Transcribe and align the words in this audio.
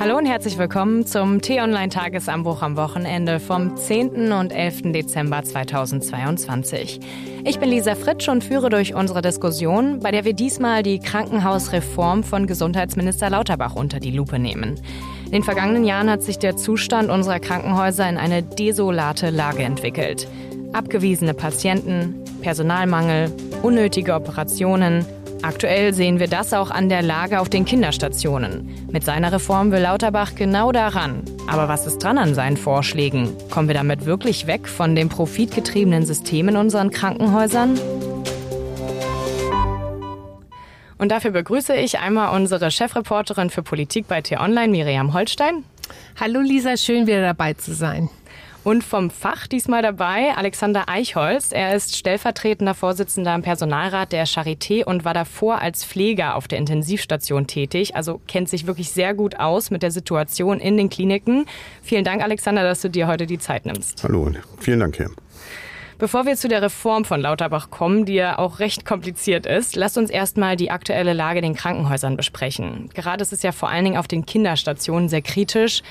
Hallo 0.00 0.16
und 0.16 0.24
herzlich 0.24 0.56
willkommen 0.56 1.04
zum 1.04 1.42
T-Online-Tagesanbruch 1.42 2.62
am 2.62 2.78
Wochenende 2.78 3.38
vom 3.38 3.76
10. 3.76 4.32
und 4.32 4.50
11. 4.50 4.92
Dezember 4.92 5.42
2022. 5.42 7.00
Ich 7.44 7.58
bin 7.58 7.68
Lisa 7.68 7.94
Fritsch 7.94 8.26
und 8.30 8.42
führe 8.42 8.70
durch 8.70 8.94
unsere 8.94 9.20
Diskussion, 9.20 10.00
bei 10.00 10.10
der 10.10 10.24
wir 10.24 10.32
diesmal 10.32 10.82
die 10.82 11.00
Krankenhausreform 11.00 12.24
von 12.24 12.46
Gesundheitsminister 12.46 13.28
Lauterbach 13.28 13.76
unter 13.76 14.00
die 14.00 14.10
Lupe 14.10 14.38
nehmen. 14.38 14.80
In 15.26 15.32
den 15.32 15.42
vergangenen 15.42 15.84
Jahren 15.84 16.08
hat 16.08 16.22
sich 16.22 16.38
der 16.38 16.56
Zustand 16.56 17.10
unserer 17.10 17.38
Krankenhäuser 17.38 18.08
in 18.08 18.16
eine 18.16 18.42
desolate 18.42 19.28
Lage 19.28 19.64
entwickelt. 19.64 20.26
Abgewiesene 20.72 21.34
Patienten, 21.34 22.14
Personalmangel, 22.40 23.30
unnötige 23.60 24.14
Operationen, 24.14 25.04
Aktuell 25.42 25.94
sehen 25.94 26.20
wir 26.20 26.28
das 26.28 26.52
auch 26.52 26.70
an 26.70 26.90
der 26.90 27.00
Lage 27.00 27.40
auf 27.40 27.48
den 27.48 27.64
Kinderstationen. 27.64 28.88
Mit 28.92 29.04
seiner 29.04 29.32
Reform 29.32 29.72
will 29.72 29.80
Lauterbach 29.80 30.34
genau 30.34 30.70
daran. 30.70 31.22
Aber 31.46 31.66
was 31.66 31.86
ist 31.86 31.98
dran 31.98 32.18
an 32.18 32.34
seinen 32.34 32.58
Vorschlägen? 32.58 33.32
Kommen 33.50 33.66
wir 33.66 33.74
damit 33.74 34.04
wirklich 34.04 34.46
weg 34.46 34.68
von 34.68 34.94
dem 34.94 35.08
profitgetriebenen 35.08 36.04
System 36.04 36.48
in 36.50 36.56
unseren 36.58 36.90
Krankenhäusern? 36.90 37.80
Und 40.98 41.10
dafür 41.10 41.30
begrüße 41.30 41.74
ich 41.74 41.98
einmal 41.98 42.36
unsere 42.36 42.70
Chefreporterin 42.70 43.48
für 43.48 43.62
Politik 43.62 44.08
bei 44.08 44.20
T-Online, 44.20 44.68
Miriam 44.68 45.14
Holstein. 45.14 45.64
Hallo 46.20 46.40
Lisa, 46.40 46.76
schön 46.76 47.06
wieder 47.06 47.22
dabei 47.22 47.54
zu 47.54 47.72
sein. 47.72 48.10
Und 48.62 48.84
vom 48.84 49.08
Fach 49.08 49.46
diesmal 49.46 49.80
dabei 49.80 50.34
Alexander 50.36 50.86
Eichholz. 50.86 51.50
Er 51.50 51.74
ist 51.74 51.96
stellvertretender 51.96 52.74
Vorsitzender 52.74 53.34
im 53.34 53.40
Personalrat 53.40 54.12
der 54.12 54.26
Charité 54.26 54.84
und 54.84 55.02
war 55.06 55.14
davor 55.14 55.62
als 55.62 55.82
Pfleger 55.82 56.34
auf 56.34 56.46
der 56.46 56.58
Intensivstation 56.58 57.46
tätig. 57.46 57.96
Also 57.96 58.20
kennt 58.28 58.50
sich 58.50 58.66
wirklich 58.66 58.90
sehr 58.90 59.14
gut 59.14 59.40
aus 59.40 59.70
mit 59.70 59.82
der 59.82 59.90
Situation 59.90 60.60
in 60.60 60.76
den 60.76 60.90
Kliniken. 60.90 61.46
Vielen 61.82 62.04
Dank, 62.04 62.22
Alexander, 62.22 62.62
dass 62.62 62.82
du 62.82 62.90
dir 62.90 63.06
heute 63.06 63.26
die 63.26 63.38
Zeit 63.38 63.64
nimmst. 63.64 64.04
Hallo 64.04 64.24
und 64.24 64.38
vielen 64.58 64.80
Dank, 64.80 64.98
Herr. 64.98 65.08
Bevor 65.98 66.26
wir 66.26 66.36
zu 66.36 66.48
der 66.48 66.62
Reform 66.62 67.04
von 67.04 67.20
Lauterbach 67.20 67.70
kommen, 67.70 68.06
die 68.06 68.14
ja 68.14 68.38
auch 68.38 68.58
recht 68.58 68.84
kompliziert 68.86 69.44
ist, 69.44 69.76
lasst 69.76 69.98
uns 69.98 70.10
erstmal 70.10 70.56
die 70.56 70.70
aktuelle 70.70 71.12
Lage 71.12 71.40
in 71.40 71.44
den 71.44 71.54
Krankenhäusern 71.54 72.16
besprechen. 72.16 72.90
Gerade 72.94 73.22
ist 73.22 73.34
es 73.34 73.42
ja 73.42 73.52
vor 73.52 73.68
allen 73.68 73.84
Dingen 73.84 73.96
auf 73.98 74.08
den 74.08 74.24
Kinderstationen 74.24 75.10
sehr 75.10 75.20
kritisch 75.20 75.82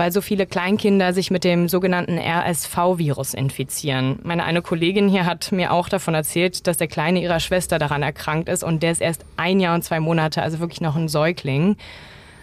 weil 0.00 0.12
so 0.12 0.22
viele 0.22 0.46
Kleinkinder 0.46 1.12
sich 1.12 1.30
mit 1.30 1.44
dem 1.44 1.68
sogenannten 1.68 2.18
RSV-Virus 2.18 3.34
infizieren. 3.34 4.18
Meine 4.22 4.44
eine 4.44 4.62
Kollegin 4.62 5.10
hier 5.10 5.26
hat 5.26 5.52
mir 5.52 5.74
auch 5.74 5.90
davon 5.90 6.14
erzählt, 6.14 6.66
dass 6.66 6.78
der 6.78 6.88
Kleine 6.88 7.20
ihrer 7.20 7.38
Schwester 7.38 7.78
daran 7.78 8.02
erkrankt 8.02 8.48
ist 8.48 8.64
und 8.64 8.82
der 8.82 8.92
ist 8.92 9.02
erst 9.02 9.26
ein 9.36 9.60
Jahr 9.60 9.74
und 9.74 9.82
zwei 9.82 10.00
Monate, 10.00 10.40
also 10.40 10.58
wirklich 10.58 10.80
noch 10.80 10.96
ein 10.96 11.08
Säugling. 11.08 11.76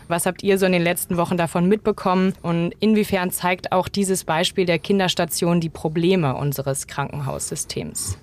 Was 0.08 0.28
habt 0.28 0.44
ihr 0.44 0.60
so 0.60 0.68
in 0.68 0.72
den 0.72 0.84
letzten 0.84 1.18
Wochen 1.18 1.36
davon 1.36 1.68
mitbekommen 1.68 2.36
und 2.44 2.74
inwiefern 2.80 3.32
zeigt 3.32 3.72
auch 3.72 3.88
dieses 3.88 4.24
Beispiel 4.24 4.68
der 4.68 4.78
Kinderstation 4.78 5.60
die 5.60 5.70
Probleme 5.70 6.36
unseres 6.36 6.86
Krankenhaussystems? 6.86 8.20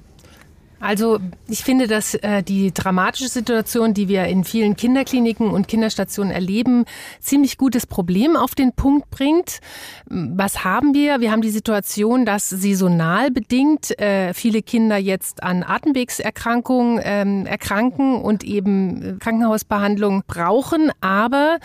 Also 0.84 1.18
ich 1.48 1.64
finde, 1.64 1.86
dass 1.86 2.12
äh, 2.12 2.42
die 2.42 2.70
dramatische 2.70 3.30
Situation, 3.30 3.94
die 3.94 4.06
wir 4.06 4.24
in 4.24 4.44
vielen 4.44 4.76
Kinderkliniken 4.76 5.50
und 5.50 5.66
Kinderstationen 5.66 6.30
erleben, 6.30 6.84
ziemlich 7.20 7.56
gutes 7.56 7.86
Problem 7.86 8.36
auf 8.36 8.54
den 8.54 8.74
Punkt 8.74 9.08
bringt. 9.08 9.60
Was 10.04 10.62
haben 10.62 10.92
wir? 10.92 11.20
Wir 11.20 11.32
haben 11.32 11.40
die 11.40 11.48
Situation, 11.48 12.26
dass 12.26 12.50
saisonal 12.50 13.30
bedingt 13.30 13.98
äh, 13.98 14.34
viele 14.34 14.60
Kinder 14.60 14.98
jetzt 14.98 15.42
an 15.42 15.62
Atemwegserkrankungen 15.62 17.00
ähm, 17.02 17.46
erkranken 17.46 18.20
und 18.20 18.44
eben 18.44 19.02
äh, 19.02 19.12
Krankenhausbehandlung 19.18 20.24
brauchen. 20.26 20.90
Aber 21.00 21.60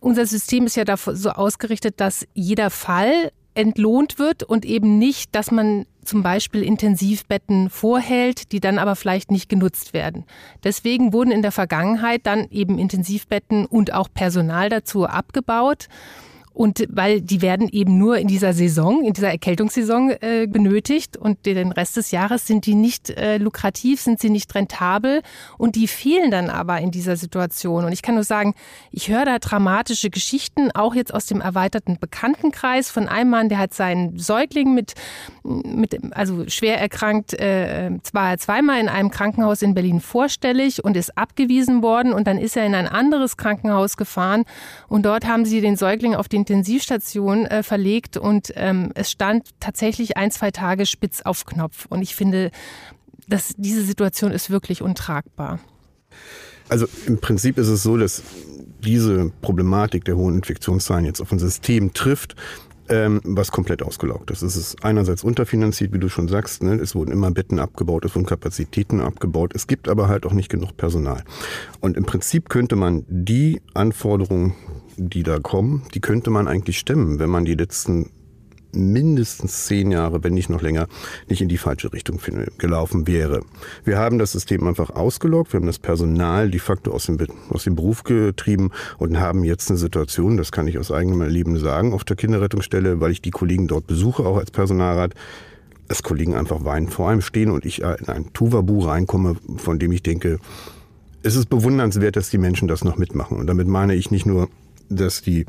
unser 0.00 0.26
System 0.26 0.66
ist 0.66 0.74
ja 0.74 0.84
so 0.96 1.30
ausgerichtet, 1.30 2.00
dass 2.00 2.26
jeder 2.34 2.70
Fall 2.70 3.30
entlohnt 3.54 4.18
wird 4.18 4.42
und 4.42 4.64
eben 4.64 4.98
nicht, 4.98 5.34
dass 5.34 5.50
man 5.50 5.86
zum 6.04 6.22
Beispiel 6.22 6.62
Intensivbetten 6.62 7.70
vorhält, 7.70 8.52
die 8.52 8.60
dann 8.60 8.78
aber 8.78 8.96
vielleicht 8.96 9.30
nicht 9.30 9.48
genutzt 9.48 9.92
werden. 9.92 10.24
Deswegen 10.62 11.12
wurden 11.12 11.30
in 11.30 11.42
der 11.42 11.52
Vergangenheit 11.52 12.22
dann 12.24 12.48
eben 12.50 12.78
Intensivbetten 12.78 13.66
und 13.66 13.92
auch 13.92 14.08
Personal 14.12 14.68
dazu 14.68 15.06
abgebaut. 15.06 15.88
Und 16.54 16.86
weil 16.88 17.20
die 17.20 17.42
werden 17.42 17.68
eben 17.68 17.98
nur 17.98 18.16
in 18.16 18.28
dieser 18.28 18.52
Saison, 18.52 19.04
in 19.04 19.12
dieser 19.12 19.30
Erkältungssaison 19.30 20.10
äh, 20.20 20.46
benötigt. 20.48 21.16
Und 21.16 21.46
den 21.46 21.72
Rest 21.72 21.96
des 21.96 22.12
Jahres 22.12 22.46
sind 22.46 22.64
die 22.66 22.76
nicht 22.76 23.10
äh, 23.10 23.38
lukrativ, 23.38 24.00
sind 24.00 24.20
sie 24.20 24.30
nicht 24.30 24.54
rentabel. 24.54 25.22
Und 25.58 25.74
die 25.74 25.88
fehlen 25.88 26.30
dann 26.30 26.50
aber 26.50 26.78
in 26.78 26.92
dieser 26.92 27.16
Situation. 27.16 27.84
Und 27.84 27.92
ich 27.92 28.02
kann 28.02 28.14
nur 28.14 28.22
sagen, 28.22 28.54
ich 28.92 29.08
höre 29.08 29.24
da 29.24 29.40
dramatische 29.40 30.10
Geschichten, 30.10 30.70
auch 30.70 30.94
jetzt 30.94 31.12
aus 31.12 31.26
dem 31.26 31.40
erweiterten 31.40 31.98
Bekanntenkreis 31.98 32.88
von 32.88 33.08
einem 33.08 33.30
Mann, 33.30 33.48
der 33.48 33.58
hat 33.58 33.74
seinen 33.74 34.16
Säugling 34.16 34.74
mit, 34.74 34.94
mit 35.42 35.98
also 36.14 36.48
schwer 36.48 36.80
erkrankt, 36.80 37.34
äh, 37.34 37.90
zwar 38.04 38.38
zweimal 38.38 38.78
in 38.78 38.88
einem 38.88 39.10
Krankenhaus 39.10 39.60
in 39.62 39.74
Berlin 39.74 40.00
vorstellig 40.00 40.84
und 40.84 40.96
ist 40.96 41.18
abgewiesen 41.18 41.82
worden. 41.82 42.12
Und 42.12 42.28
dann 42.28 42.38
ist 42.38 42.56
er 42.56 42.64
in 42.64 42.76
ein 42.76 42.86
anderes 42.86 43.36
Krankenhaus 43.36 43.96
gefahren. 43.96 44.44
Und 44.86 45.04
dort 45.04 45.26
haben 45.26 45.44
sie 45.44 45.60
den 45.60 45.74
Säugling 45.74 46.14
auf 46.14 46.28
den 46.28 46.43
Intensivstation 46.44 47.46
äh, 47.46 47.62
verlegt 47.62 48.18
und 48.18 48.52
ähm, 48.56 48.92
es 48.94 49.10
stand 49.10 49.48
tatsächlich 49.60 50.18
ein, 50.18 50.30
zwei 50.30 50.50
Tage 50.50 50.84
spitz 50.84 51.22
auf 51.22 51.46
Knopf. 51.46 51.86
Und 51.88 52.02
ich 52.02 52.14
finde, 52.14 52.50
dass 53.26 53.54
diese 53.56 53.82
Situation 53.82 54.30
ist 54.30 54.50
wirklich 54.50 54.82
untragbar. 54.82 55.58
Also 56.68 56.86
im 57.06 57.18
Prinzip 57.18 57.56
ist 57.56 57.68
es 57.68 57.82
so, 57.82 57.96
dass 57.96 58.22
diese 58.84 59.30
Problematik 59.40 60.04
der 60.04 60.16
hohen 60.16 60.36
Infektionszahlen 60.36 61.06
jetzt 61.06 61.22
auf 61.22 61.32
ein 61.32 61.38
System 61.38 61.94
trifft, 61.94 62.36
ähm, 62.90 63.20
was 63.24 63.50
komplett 63.50 63.82
ausgelaugt 63.82 64.30
ist. 64.30 64.42
Es 64.42 64.56
ist 64.56 64.84
einerseits 64.84 65.24
unterfinanziert, 65.24 65.94
wie 65.94 65.98
du 65.98 66.10
schon 66.10 66.28
sagst. 66.28 66.62
Ne? 66.62 66.74
Es 66.74 66.94
wurden 66.94 67.12
immer 67.12 67.30
Betten 67.30 67.58
abgebaut, 67.58 68.04
es 68.04 68.14
wurden 68.14 68.26
Kapazitäten 68.26 69.00
abgebaut. 69.00 69.52
Es 69.54 69.66
gibt 69.66 69.88
aber 69.88 70.08
halt 70.08 70.26
auch 70.26 70.32
nicht 70.32 70.50
genug 70.50 70.76
Personal. 70.76 71.24
Und 71.80 71.96
im 71.96 72.04
Prinzip 72.04 72.50
könnte 72.50 72.76
man 72.76 73.04
die 73.08 73.62
Anforderungen 73.72 74.54
die 74.96 75.22
da 75.22 75.38
kommen, 75.38 75.82
die 75.94 76.00
könnte 76.00 76.30
man 76.30 76.48
eigentlich 76.48 76.78
stemmen, 76.78 77.18
wenn 77.18 77.30
man 77.30 77.44
die 77.44 77.54
letzten 77.54 78.10
mindestens 78.74 79.66
zehn 79.66 79.90
Jahre, 79.90 80.24
wenn 80.24 80.34
nicht 80.34 80.50
noch 80.50 80.62
länger, 80.62 80.88
nicht 81.28 81.40
in 81.40 81.48
die 81.48 81.58
falsche 81.58 81.92
Richtung 81.92 82.18
gelaufen 82.58 83.06
wäre. 83.06 83.42
Wir 83.84 83.98
haben 83.98 84.18
das 84.18 84.32
System 84.32 84.66
einfach 84.66 84.90
ausgelockt, 84.90 85.52
wir 85.52 85.60
haben 85.60 85.66
das 85.66 85.78
Personal 85.78 86.50
de 86.50 86.60
facto 86.60 86.92
aus 86.92 87.06
dem, 87.06 87.18
aus 87.50 87.64
dem 87.64 87.76
Beruf 87.76 88.02
getrieben 88.02 88.70
und 88.98 89.18
haben 89.18 89.44
jetzt 89.44 89.70
eine 89.70 89.78
Situation, 89.78 90.36
das 90.36 90.52
kann 90.52 90.66
ich 90.66 90.78
aus 90.78 90.90
eigenem 90.90 91.22
Erleben 91.22 91.56
sagen, 91.58 91.92
auf 91.92 92.04
der 92.04 92.16
Kinderrettungsstelle, 92.16 93.00
weil 93.00 93.12
ich 93.12 93.22
die 93.22 93.30
Kollegen 93.30 93.68
dort 93.68 93.86
besuche, 93.86 94.24
auch 94.24 94.38
als 94.38 94.50
Personalrat, 94.50 95.14
dass 95.88 96.02
Kollegen 96.02 96.34
einfach 96.34 96.64
weinen 96.64 96.88
vor 96.88 97.10
einem 97.10 97.20
stehen 97.20 97.50
und 97.50 97.66
ich 97.66 97.82
in 97.82 98.08
ein 98.08 98.32
Tuvabu 98.32 98.80
reinkomme, 98.80 99.36
von 99.56 99.78
dem 99.78 99.92
ich 99.92 100.02
denke, 100.02 100.38
es 101.22 101.36
ist 101.36 101.48
bewundernswert, 101.48 102.16
dass 102.16 102.30
die 102.30 102.38
Menschen 102.38 102.68
das 102.68 102.84
noch 102.84 102.96
mitmachen. 102.96 103.38
Und 103.38 103.46
damit 103.46 103.66
meine 103.66 103.94
ich 103.94 104.10
nicht 104.10 104.26
nur 104.26 104.48
dass 104.88 105.22
die 105.22 105.46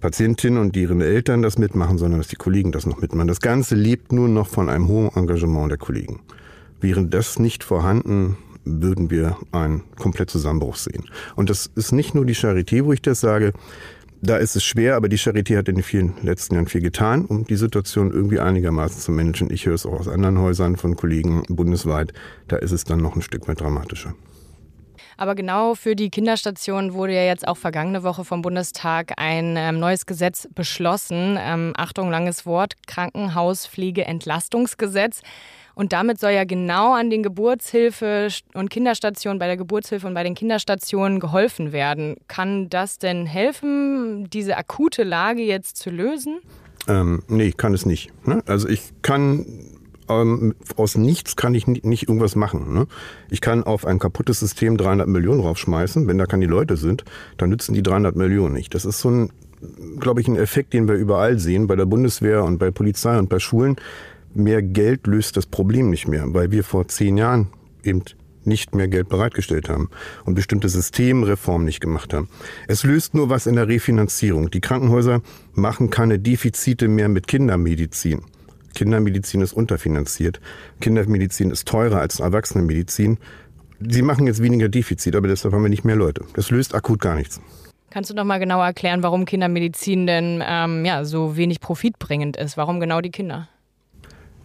Patientinnen 0.00 0.60
und 0.60 0.76
deren 0.76 1.00
Eltern 1.00 1.42
das 1.42 1.58
mitmachen, 1.58 1.98
sondern 1.98 2.20
dass 2.20 2.28
die 2.28 2.36
Kollegen 2.36 2.72
das 2.72 2.86
noch 2.86 3.00
mitmachen. 3.00 3.28
Das 3.28 3.40
Ganze 3.40 3.74
lebt 3.74 4.12
nur 4.12 4.28
noch 4.28 4.46
von 4.48 4.68
einem 4.68 4.88
hohen 4.88 5.10
Engagement 5.14 5.70
der 5.70 5.78
Kollegen. 5.78 6.20
Wäre 6.80 7.04
das 7.04 7.38
nicht 7.38 7.64
vorhanden, 7.64 8.36
würden 8.64 9.10
wir 9.10 9.36
einen 9.50 9.82
komplett 9.96 10.30
Zusammenbruch 10.30 10.76
sehen. 10.76 11.04
Und 11.34 11.50
das 11.50 11.70
ist 11.74 11.92
nicht 11.92 12.14
nur 12.14 12.26
die 12.26 12.36
Charité, 12.36 12.84
wo 12.84 12.92
ich 12.92 13.02
das 13.02 13.20
sage. 13.20 13.52
Da 14.20 14.36
ist 14.36 14.56
es 14.56 14.64
schwer, 14.64 14.96
aber 14.96 15.08
die 15.08 15.18
Charité 15.18 15.56
hat 15.56 15.68
in 15.68 15.76
den 15.76 15.84
vielen 15.84 16.14
letzten 16.22 16.54
Jahren 16.54 16.66
viel 16.66 16.80
getan, 16.80 17.24
um 17.24 17.44
die 17.44 17.56
Situation 17.56 18.10
irgendwie 18.10 18.40
einigermaßen 18.40 19.00
zu 19.00 19.12
managen. 19.12 19.52
Ich 19.52 19.66
höre 19.66 19.74
es 19.74 19.86
auch 19.86 20.00
aus 20.00 20.08
anderen 20.08 20.38
Häusern 20.38 20.76
von 20.76 20.96
Kollegen 20.96 21.44
bundesweit. 21.48 22.12
Da 22.48 22.56
ist 22.56 22.72
es 22.72 22.84
dann 22.84 23.00
noch 23.00 23.14
ein 23.14 23.22
Stück 23.22 23.46
weit 23.46 23.60
dramatischer. 23.60 24.14
Aber 25.18 25.34
genau 25.34 25.74
für 25.74 25.94
die 25.96 26.08
Kinderstation 26.10 26.94
wurde 26.94 27.12
ja 27.12 27.24
jetzt 27.24 27.46
auch 27.46 27.56
vergangene 27.56 28.04
Woche 28.04 28.24
vom 28.24 28.40
Bundestag 28.40 29.12
ein 29.16 29.56
ähm, 29.56 29.80
neues 29.80 30.06
Gesetz 30.06 30.48
beschlossen. 30.54 31.36
Ähm, 31.40 31.72
Achtung, 31.76 32.08
langes 32.08 32.46
Wort, 32.46 32.74
Krankenhauspflegeentlastungsgesetz. 32.86 35.22
Und 35.74 35.92
damit 35.92 36.20
soll 36.20 36.30
ja 36.30 36.44
genau 36.44 36.94
an 36.94 37.10
den 37.10 37.24
Geburtshilfe- 37.24 38.42
und 38.54 38.70
Kinderstationen, 38.70 39.40
bei 39.40 39.46
der 39.46 39.56
Geburtshilfe 39.56 40.06
und 40.06 40.14
bei 40.14 40.22
den 40.22 40.36
Kinderstationen 40.36 41.18
geholfen 41.18 41.72
werden. 41.72 42.14
Kann 42.28 42.70
das 42.70 42.98
denn 42.98 43.26
helfen, 43.26 44.30
diese 44.30 44.56
akute 44.56 45.02
Lage 45.02 45.42
jetzt 45.42 45.78
zu 45.78 45.90
lösen? 45.90 46.38
Ähm, 46.86 47.24
nee, 47.26 47.50
kann 47.50 47.74
es 47.74 47.86
nicht. 47.86 48.12
Ne? 48.24 48.40
Also 48.46 48.68
ich 48.68 48.92
kann 49.02 49.77
ähm, 50.08 50.54
aus 50.76 50.96
nichts 50.96 51.36
kann 51.36 51.54
ich 51.54 51.66
nicht 51.66 52.08
irgendwas 52.08 52.36
machen. 52.36 52.72
Ne? 52.72 52.86
Ich 53.30 53.40
kann 53.40 53.64
auf 53.64 53.86
ein 53.86 53.98
kaputtes 53.98 54.40
System 54.40 54.76
300 54.76 55.08
Millionen 55.08 55.40
raufschmeißen. 55.40 56.06
Wenn 56.06 56.18
da 56.18 56.26
keine 56.26 56.46
Leute 56.46 56.76
sind, 56.76 57.04
dann 57.36 57.50
nützen 57.50 57.74
die 57.74 57.82
300 57.82 58.16
Millionen 58.16 58.54
nicht. 58.54 58.74
Das 58.74 58.84
ist 58.84 59.00
so 59.00 59.10
ein, 59.10 59.30
glaube 59.98 60.20
ich, 60.20 60.28
ein 60.28 60.36
Effekt, 60.36 60.72
den 60.72 60.88
wir 60.88 60.94
überall 60.94 61.38
sehen, 61.38 61.66
bei 61.66 61.76
der 61.76 61.86
Bundeswehr 61.86 62.44
und 62.44 62.58
bei 62.58 62.70
Polizei 62.70 63.18
und 63.18 63.28
bei 63.28 63.38
Schulen. 63.38 63.76
Mehr 64.34 64.62
Geld 64.62 65.06
löst 65.06 65.36
das 65.36 65.46
Problem 65.46 65.90
nicht 65.90 66.06
mehr, 66.06 66.24
weil 66.34 66.50
wir 66.50 66.62
vor 66.62 66.86
zehn 66.88 67.16
Jahren 67.16 67.48
eben 67.82 68.02
nicht 68.44 68.74
mehr 68.74 68.88
Geld 68.88 69.08
bereitgestellt 69.08 69.68
haben 69.68 69.90
und 70.24 70.34
bestimmte 70.34 70.68
Systemreformen 70.68 71.64
nicht 71.64 71.80
gemacht 71.80 72.12
haben. 72.14 72.28
Es 72.66 72.82
löst 72.82 73.14
nur 73.14 73.28
was 73.30 73.46
in 73.46 73.54
der 73.54 73.68
Refinanzierung. 73.68 74.50
Die 74.50 74.60
Krankenhäuser 74.60 75.22
machen 75.54 75.90
keine 75.90 76.18
Defizite 76.18 76.88
mehr 76.88 77.08
mit 77.08 77.28
Kindermedizin. 77.28 78.22
Kindermedizin 78.74 79.40
ist 79.40 79.52
unterfinanziert. 79.52 80.40
Kindermedizin 80.80 81.50
ist 81.50 81.66
teurer 81.66 82.00
als 82.00 82.20
Erwachsenenmedizin. 82.20 83.18
Sie 83.80 84.02
machen 84.02 84.26
jetzt 84.26 84.42
weniger 84.42 84.68
Defizit, 84.68 85.14
aber 85.14 85.28
deshalb 85.28 85.54
haben 85.54 85.62
wir 85.62 85.70
nicht 85.70 85.84
mehr 85.84 85.96
Leute. 85.96 86.24
Das 86.34 86.50
löst 86.50 86.74
akut 86.74 87.00
gar 87.00 87.14
nichts. 87.14 87.40
Kannst 87.90 88.10
du 88.10 88.14
noch 88.14 88.24
mal 88.24 88.38
genauer 88.38 88.66
erklären, 88.66 89.02
warum 89.02 89.24
Kindermedizin 89.24 90.06
denn 90.06 90.42
ähm, 90.46 90.84
ja, 90.84 91.04
so 91.04 91.36
wenig 91.36 91.60
profitbringend 91.60 92.36
ist? 92.36 92.56
Warum 92.56 92.80
genau 92.80 93.00
die 93.00 93.10
Kinder? 93.10 93.48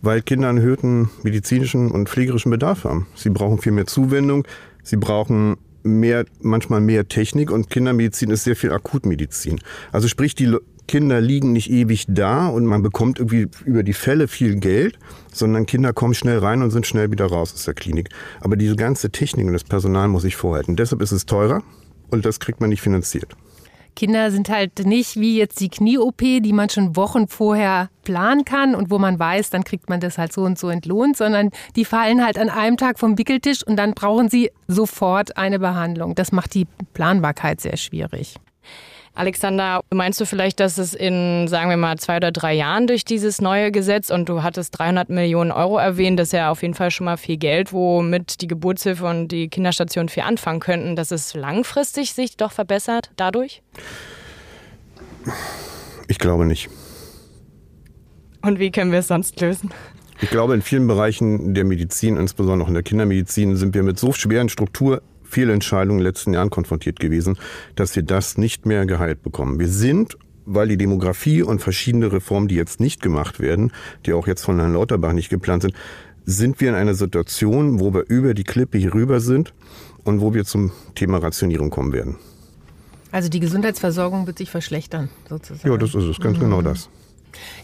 Weil 0.02 0.22
Kinder 0.22 0.50
einen 0.50 0.60
erhöhten 0.60 1.10
medizinischen 1.24 1.92
und 1.92 2.10
pflegerischen 2.10 2.52
Bedarf 2.52 2.84
haben. 2.86 3.08
Sie 3.16 3.30
brauchen 3.30 3.58
viel 3.60 3.72
mehr 3.72 3.86
Zuwendung, 3.86 4.48
sie 4.82 4.98
brauchen 4.98 5.58
mehr, 5.84 6.26
manchmal 6.42 6.82
mehr 6.82 7.08
Technik 7.08 7.52
und 7.52 7.70
Kindermedizin 7.70 8.32
ist 8.32 8.46
sehr 8.46 8.56
viel 8.56 8.72
Akutmedizin. 8.72 9.60
Also 9.92 10.08
sprich, 10.08 10.36
die 10.36 10.58
Kinder 10.88 11.22
liegen 11.22 11.54
nicht 11.54 11.70
ewig 11.70 12.06
da 12.08 12.48
und 12.48 12.66
man 12.66 12.82
bekommt 12.82 13.20
irgendwie 13.20 13.48
über 13.66 13.84
die 13.84 13.94
Fälle 13.94 14.28
viel 14.28 14.56
Geld, 14.56 15.00
sondern 15.32 15.66
Kinder 15.66 15.94
kommen 15.94 16.14
schnell 16.14 16.40
rein 16.40 16.62
und 16.62 16.72
sind 16.72 16.86
schnell 16.86 17.12
wieder 17.12 17.26
raus 17.26 17.54
aus 17.54 17.66
der 17.66 17.74
Klinik. 17.74 18.10
Aber 18.42 18.56
diese 18.56 18.76
ganze 18.76 19.10
Technik 19.10 19.48
und 19.48 19.54
das 19.54 19.64
Personal 19.64 20.08
muss 20.08 20.24
ich 20.24 20.36
vorhalten. 20.36 20.76
Deshalb 20.76 21.02
ist 21.02 21.12
es 21.12 21.26
teurer 21.26 21.64
und 22.10 22.26
das 22.26 22.40
kriegt 22.40 22.62
man 22.62 22.70
nicht 22.70 22.82
finanziert. 22.82 23.36
Kinder 23.96 24.32
sind 24.32 24.50
halt 24.50 24.86
nicht 24.86 25.18
wie 25.18 25.38
jetzt 25.38 25.60
die 25.60 25.70
Knie-OP, 25.70 26.18
die 26.18 26.54
man 26.54 26.70
schon 26.70 26.96
Wochen 26.96 27.28
vorher 27.28 27.90
planen 28.04 28.44
kann 28.44 28.76
und 28.76 28.90
wo 28.90 28.98
man 28.98 29.20
weiß, 29.20 29.52
dann 29.52 29.64
kriegt 29.64 29.90
man 29.90 30.00
das 30.00 30.18
halt 30.18 30.34
so 30.34 30.42
und 30.42 30.58
so 30.58 30.70
entlohnt, 30.70 31.16
sondern 31.16 31.52
die 31.76 31.86
fallen 31.86 32.24
halt 32.26 32.38
an 32.38 32.50
einem 32.50 32.78
Tag 32.78 33.00
vom 33.00 33.18
Wickeltisch 33.18 33.66
und 33.66 33.76
dann 33.78 33.94
brauchen 33.94 34.30
sie 34.30 34.50
sofort 34.68 35.38
eine 35.38 35.60
Behandlung. 35.60 36.16
Das 36.16 36.32
macht 36.32 36.56
die 36.56 36.68
Planbarkeit 36.94 37.62
sehr 37.62 37.78
schwierig. 37.78 38.36
Alexander, 39.16 39.82
meinst 39.92 40.20
du 40.20 40.26
vielleicht, 40.26 40.60
dass 40.60 40.80
es 40.80 40.96
in, 40.96 41.48
sagen 41.48 41.70
wir 41.70 41.78
mal, 41.78 41.98
zwei 42.00 42.18
oder 42.18 42.32
drei 42.32 42.54
Jahren 42.54 42.88
durch 42.88 43.06
dieses 43.06 43.42
neue 43.42 43.72
Gesetz 43.72 44.10
und 44.10 44.28
du 44.28 44.42
hattest 44.42 44.78
300 44.80 45.10
Millionen 45.10 45.52
Euro 45.52 45.78
erwähnt, 45.78 46.20
das 46.20 46.30
ist 46.30 46.34
ja 46.34 46.50
auf 46.50 46.64
jeden 46.64 46.74
Fall 46.74 46.90
schon 46.90 47.06
mal 47.06 47.18
viel 47.18 47.38
Geld, 47.38 47.74
womit 47.74 48.42
die 48.42 48.48
Geburtshilfe 48.48 49.06
und 49.06 49.28
die 49.28 49.50
Kinderstation 49.50 50.10
viel 50.10 50.24
anfangen 50.24 50.60
könnten, 50.60 50.96
dass 50.96 51.12
es 51.12 51.36
langfristig 51.36 52.14
sich 52.14 52.38
doch 52.38 52.52
verbessert 52.52 53.12
dadurch? 53.16 53.62
Ich 56.08 56.18
glaube 56.18 56.46
nicht. 56.46 56.70
Und 58.42 58.60
wie 58.60 58.72
können 58.72 58.92
wir 58.92 59.00
es 59.00 59.08
sonst 59.08 59.40
lösen? 59.40 59.72
Ich 60.22 60.30
glaube, 60.32 60.56
in 60.56 60.62
vielen 60.64 60.88
Bereichen 60.88 61.54
der 61.54 61.66
Medizin, 61.66 62.18
insbesondere 62.18 62.66
auch 62.66 62.68
in 62.70 62.74
der 62.74 62.84
Kindermedizin, 62.84 63.58
sind 63.58 63.76
wir 63.76 63.84
mit 63.84 64.00
so 64.00 64.12
schweren 64.12 64.50
Struktur 64.50 65.02
Fehlentscheidungen 65.34 66.00
in 66.00 66.04
den 66.04 66.08
letzten 66.08 66.34
Jahren 66.34 66.50
konfrontiert 66.50 67.00
gewesen, 67.00 67.38
dass 67.76 67.96
wir 67.96 68.04
das 68.04 68.38
nicht 68.38 68.66
mehr 68.66 68.86
geheilt 68.86 69.24
bekommen. 69.24 69.60
Wir 69.60 69.70
sind 69.70 70.18
weil 70.46 70.68
die 70.68 70.78
Demografie 70.78 71.42
und 71.42 71.62
verschiedene 71.62 72.12
Reformen, 72.12 72.50
die 72.50 72.56
jetzt 72.56 72.82
nicht 72.82 73.02
gemacht 73.02 73.40
werden, 73.40 73.72
die 74.06 74.12
auch 74.12 74.28
jetzt 74.28 74.44
von 74.44 74.60
Herrn 74.60 74.74
Lauterbach 74.74 75.14
nicht 75.14 75.30
geplant 75.30 75.62
sind, 75.62 75.74
sind 76.26 76.60
wir 76.62 76.70
in 76.70 76.76
einer 76.76 76.96
Situation, 76.96 77.80
wo 77.80 77.94
wir 77.94 78.04
über 78.08 78.34
die 78.34 78.44
Klippe 78.44 78.78
hier 78.78 78.94
rüber 78.94 79.20
sind 79.20 79.54
und 80.04 80.22
wo 80.22 80.34
wir 80.34 80.46
zum 80.46 80.72
Thema 80.96 81.20
Rationierung 81.20 81.70
kommen 81.70 81.94
werden. 81.94 82.18
Also 83.12 83.30
die 83.30 83.40
Gesundheitsversorgung 83.40 84.26
wird 84.26 84.38
sich 84.38 84.50
verschlechtern, 84.50 85.10
sozusagen. 85.30 85.70
Ja, 85.70 85.78
das 85.78 85.94
ist 85.94 86.04
es, 86.04 86.20
ganz 86.20 86.40
genau 86.40 86.58
mhm. 86.58 86.62
genau 86.62 86.62
das. 86.62 86.90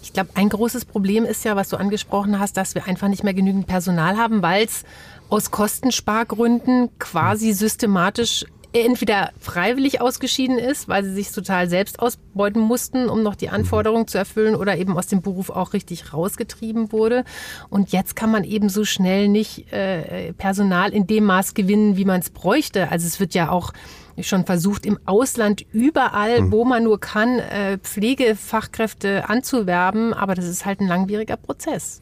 Ich 0.01 0.13
glaube, 0.13 0.29
ein 0.33 0.49
großes 0.49 0.85
Problem 0.85 1.25
ist 1.25 1.45
ja, 1.45 1.55
was 1.55 1.69
du 1.69 1.77
angesprochen 1.77 2.39
hast, 2.39 2.57
dass 2.57 2.75
wir 2.75 2.87
einfach 2.87 3.07
nicht 3.07 3.23
mehr 3.23 3.33
genügend 3.33 3.67
Personal 3.67 4.17
haben, 4.17 4.41
weil 4.41 4.65
es 4.65 4.83
aus 5.29 5.51
Kostenspargründen 5.51 6.89
quasi 6.99 7.53
systematisch 7.53 8.45
entweder 8.71 9.31
freiwillig 9.39 9.99
ausgeschieden 9.99 10.59
ist, 10.59 10.87
weil 10.87 11.03
sie 11.03 11.13
sich 11.13 11.31
total 11.31 11.69
selbst 11.69 11.99
ausbeuten 11.99 12.61
mussten, 12.61 13.09
um 13.09 13.23
noch 13.23 13.35
die 13.35 13.49
Anforderungen 13.49 14.07
zu 14.07 14.17
erfüllen 14.17 14.55
oder 14.55 14.77
eben 14.77 14.95
aus 14.95 15.07
dem 15.07 15.21
Beruf 15.21 15.49
auch 15.49 15.73
richtig 15.73 16.13
rausgetrieben 16.13 16.91
wurde. 16.91 17.23
Und 17.69 17.91
jetzt 17.91 18.15
kann 18.15 18.31
man 18.31 18.43
eben 18.43 18.69
so 18.69 18.85
schnell 18.85 19.27
nicht 19.27 19.71
äh, 19.73 20.33
Personal 20.33 20.91
in 20.91 21.07
dem 21.07 21.25
Maß 21.25 21.55
gewinnen, 21.55 21.97
wie 21.97 22.05
man 22.05 22.19
es 22.19 22.29
bräuchte. 22.29 22.91
Also 22.91 23.07
es 23.07 23.19
wird 23.19 23.33
ja 23.33 23.49
auch 23.49 23.73
schon 24.21 24.45
versucht, 24.45 24.85
im 24.85 24.99
Ausland 25.05 25.65
überall, 25.71 26.41
mhm. 26.41 26.51
wo 26.51 26.65
man 26.65 26.83
nur 26.83 26.99
kann, 26.99 27.39
äh, 27.39 27.79
Pflegefachkräfte 27.79 29.29
anzuwerben. 29.29 30.13
Aber 30.13 30.35
das 30.35 30.45
ist 30.45 30.65
halt 30.65 30.79
ein 30.79 30.87
langwieriger 30.87 31.37
Prozess. 31.37 32.01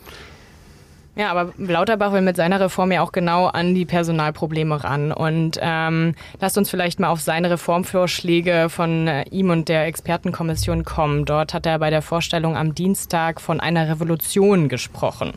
Ja, 1.17 1.31
aber 1.31 1.51
Lauterbach 1.57 2.13
will 2.13 2.21
mit 2.21 2.35
seiner 2.35 2.59
Reform 2.59 2.91
ja 2.91 3.01
auch 3.01 3.11
genau 3.11 3.47
an 3.47 3.73
die 3.73 3.85
Personalprobleme 3.85 4.83
ran. 4.83 5.11
Und 5.11 5.57
ähm, 5.59 6.13
lasst 6.39 6.59
uns 6.59 6.69
vielleicht 6.69 6.99
mal 6.99 7.09
auf 7.09 7.21
seine 7.21 7.49
Reformvorschläge 7.49 8.67
von 8.69 9.07
äh, 9.07 9.23
ihm 9.31 9.49
und 9.49 9.67
der 9.67 9.87
Expertenkommission 9.87 10.85
kommen. 10.85 11.25
Dort 11.25 11.55
hat 11.55 11.65
er 11.65 11.79
bei 11.79 11.89
der 11.89 12.03
Vorstellung 12.03 12.55
am 12.55 12.75
Dienstag 12.75 13.41
von 13.41 13.59
einer 13.59 13.89
Revolution 13.89 14.69
gesprochen. 14.69 15.33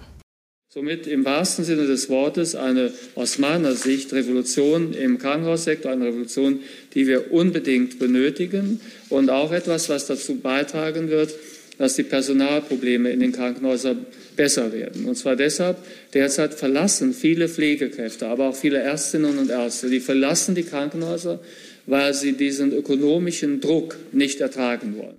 Somit 0.69 1.07
im 1.07 1.25
wahrsten 1.25 1.65
Sinne 1.65 1.87
des 1.87 2.11
Wortes 2.11 2.55
eine 2.55 2.93
aus 3.17 3.39
meiner 3.39 3.73
Sicht 3.73 4.13
Revolution 4.13 4.93
im 4.93 5.19
Krankenhaussektor, 5.19 5.91
eine 5.91 6.05
Revolution, 6.05 6.61
die 6.95 7.09
wir 7.09 7.33
unbedingt 7.33 7.99
benötigen 7.99 8.81
und 9.09 9.31
auch 9.31 9.51
etwas, 9.51 9.89
was 9.89 10.07
dazu 10.07 10.37
beitragen 10.37 11.09
wird, 11.09 11.35
dass 11.81 11.97
die 11.97 12.03
Personalprobleme 12.03 13.09
in 13.09 13.21
den 13.21 13.33
Krankenhäusern 13.33 14.05
besser 14.37 14.71
werden. 14.71 15.07
Und 15.07 15.15
zwar 15.15 15.35
deshalb, 15.35 15.79
derzeit 16.13 16.53
verlassen 16.53 17.15
viele 17.15 17.49
Pflegekräfte, 17.49 18.29
aber 18.29 18.51
auch 18.51 18.55
viele 18.55 18.81
Ärztinnen 18.81 19.39
und 19.39 19.49
Ärzte, 19.49 19.89
die 19.89 20.01
verlassen 20.01 20.55
die 20.55 20.65
Krankenhäuser, 20.65 21.41
weil 21.87 22.13
sie 22.13 22.35
diesen 22.35 22.75
ökonomischen 22.75 23.63
Druck 23.63 23.97
nicht 24.13 24.43
ertragen 24.43 24.99
wollen. 24.99 25.17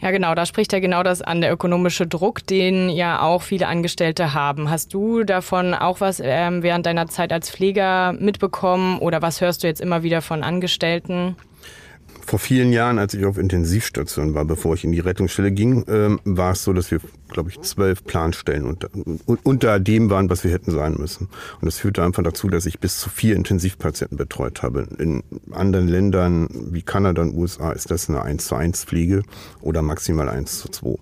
Ja, 0.00 0.12
genau, 0.12 0.36
da 0.36 0.46
spricht 0.46 0.72
er 0.72 0.80
genau 0.80 1.02
das 1.02 1.20
an, 1.20 1.40
der 1.40 1.52
ökonomische 1.52 2.06
Druck, 2.06 2.46
den 2.46 2.88
ja 2.88 3.20
auch 3.20 3.42
viele 3.42 3.66
Angestellte 3.66 4.32
haben. 4.32 4.70
Hast 4.70 4.94
du 4.94 5.24
davon 5.24 5.74
auch 5.74 6.00
was 6.00 6.22
ähm, 6.24 6.62
während 6.62 6.86
deiner 6.86 7.08
Zeit 7.08 7.32
als 7.32 7.50
Pfleger 7.50 8.12
mitbekommen 8.12 9.00
oder 9.00 9.20
was 9.20 9.40
hörst 9.40 9.64
du 9.64 9.66
jetzt 9.66 9.80
immer 9.80 10.04
wieder 10.04 10.22
von 10.22 10.44
Angestellten? 10.44 11.34
Vor 12.30 12.38
vielen 12.38 12.72
Jahren, 12.72 13.00
als 13.00 13.12
ich 13.12 13.24
auf 13.24 13.38
Intensivstation 13.38 14.34
war, 14.34 14.44
bevor 14.44 14.74
ich 14.74 14.84
in 14.84 14.92
die 14.92 15.00
Rettungsstelle 15.00 15.50
ging, 15.50 15.84
ähm, 15.88 16.20
war 16.22 16.52
es 16.52 16.62
so, 16.62 16.72
dass 16.72 16.92
wir, 16.92 17.00
glaube 17.28 17.50
ich, 17.50 17.60
zwölf 17.62 18.04
Planstellen 18.04 18.66
unter, 18.66 18.88
unter 19.42 19.80
dem 19.80 20.10
waren, 20.10 20.30
was 20.30 20.44
wir 20.44 20.52
hätten 20.52 20.70
sein 20.70 20.94
müssen. 20.96 21.28
Und 21.60 21.66
das 21.66 21.78
führte 21.78 22.04
einfach 22.04 22.22
dazu, 22.22 22.46
dass 22.46 22.66
ich 22.66 22.78
bis 22.78 23.00
zu 23.00 23.10
vier 23.10 23.34
Intensivpatienten 23.34 24.16
betreut 24.16 24.62
habe. 24.62 24.86
In 24.98 25.24
anderen 25.50 25.88
Ländern 25.88 26.46
wie 26.70 26.82
Kanada 26.82 27.20
und 27.20 27.34
USA 27.34 27.72
ist 27.72 27.90
das 27.90 28.08
eine 28.08 28.22
1 28.22 28.46
zu 28.46 28.54
1 28.54 28.84
Pflege 28.84 29.24
oder 29.60 29.82
maximal 29.82 30.28
1 30.28 30.60
zu 30.60 30.68
2. 30.68 30.98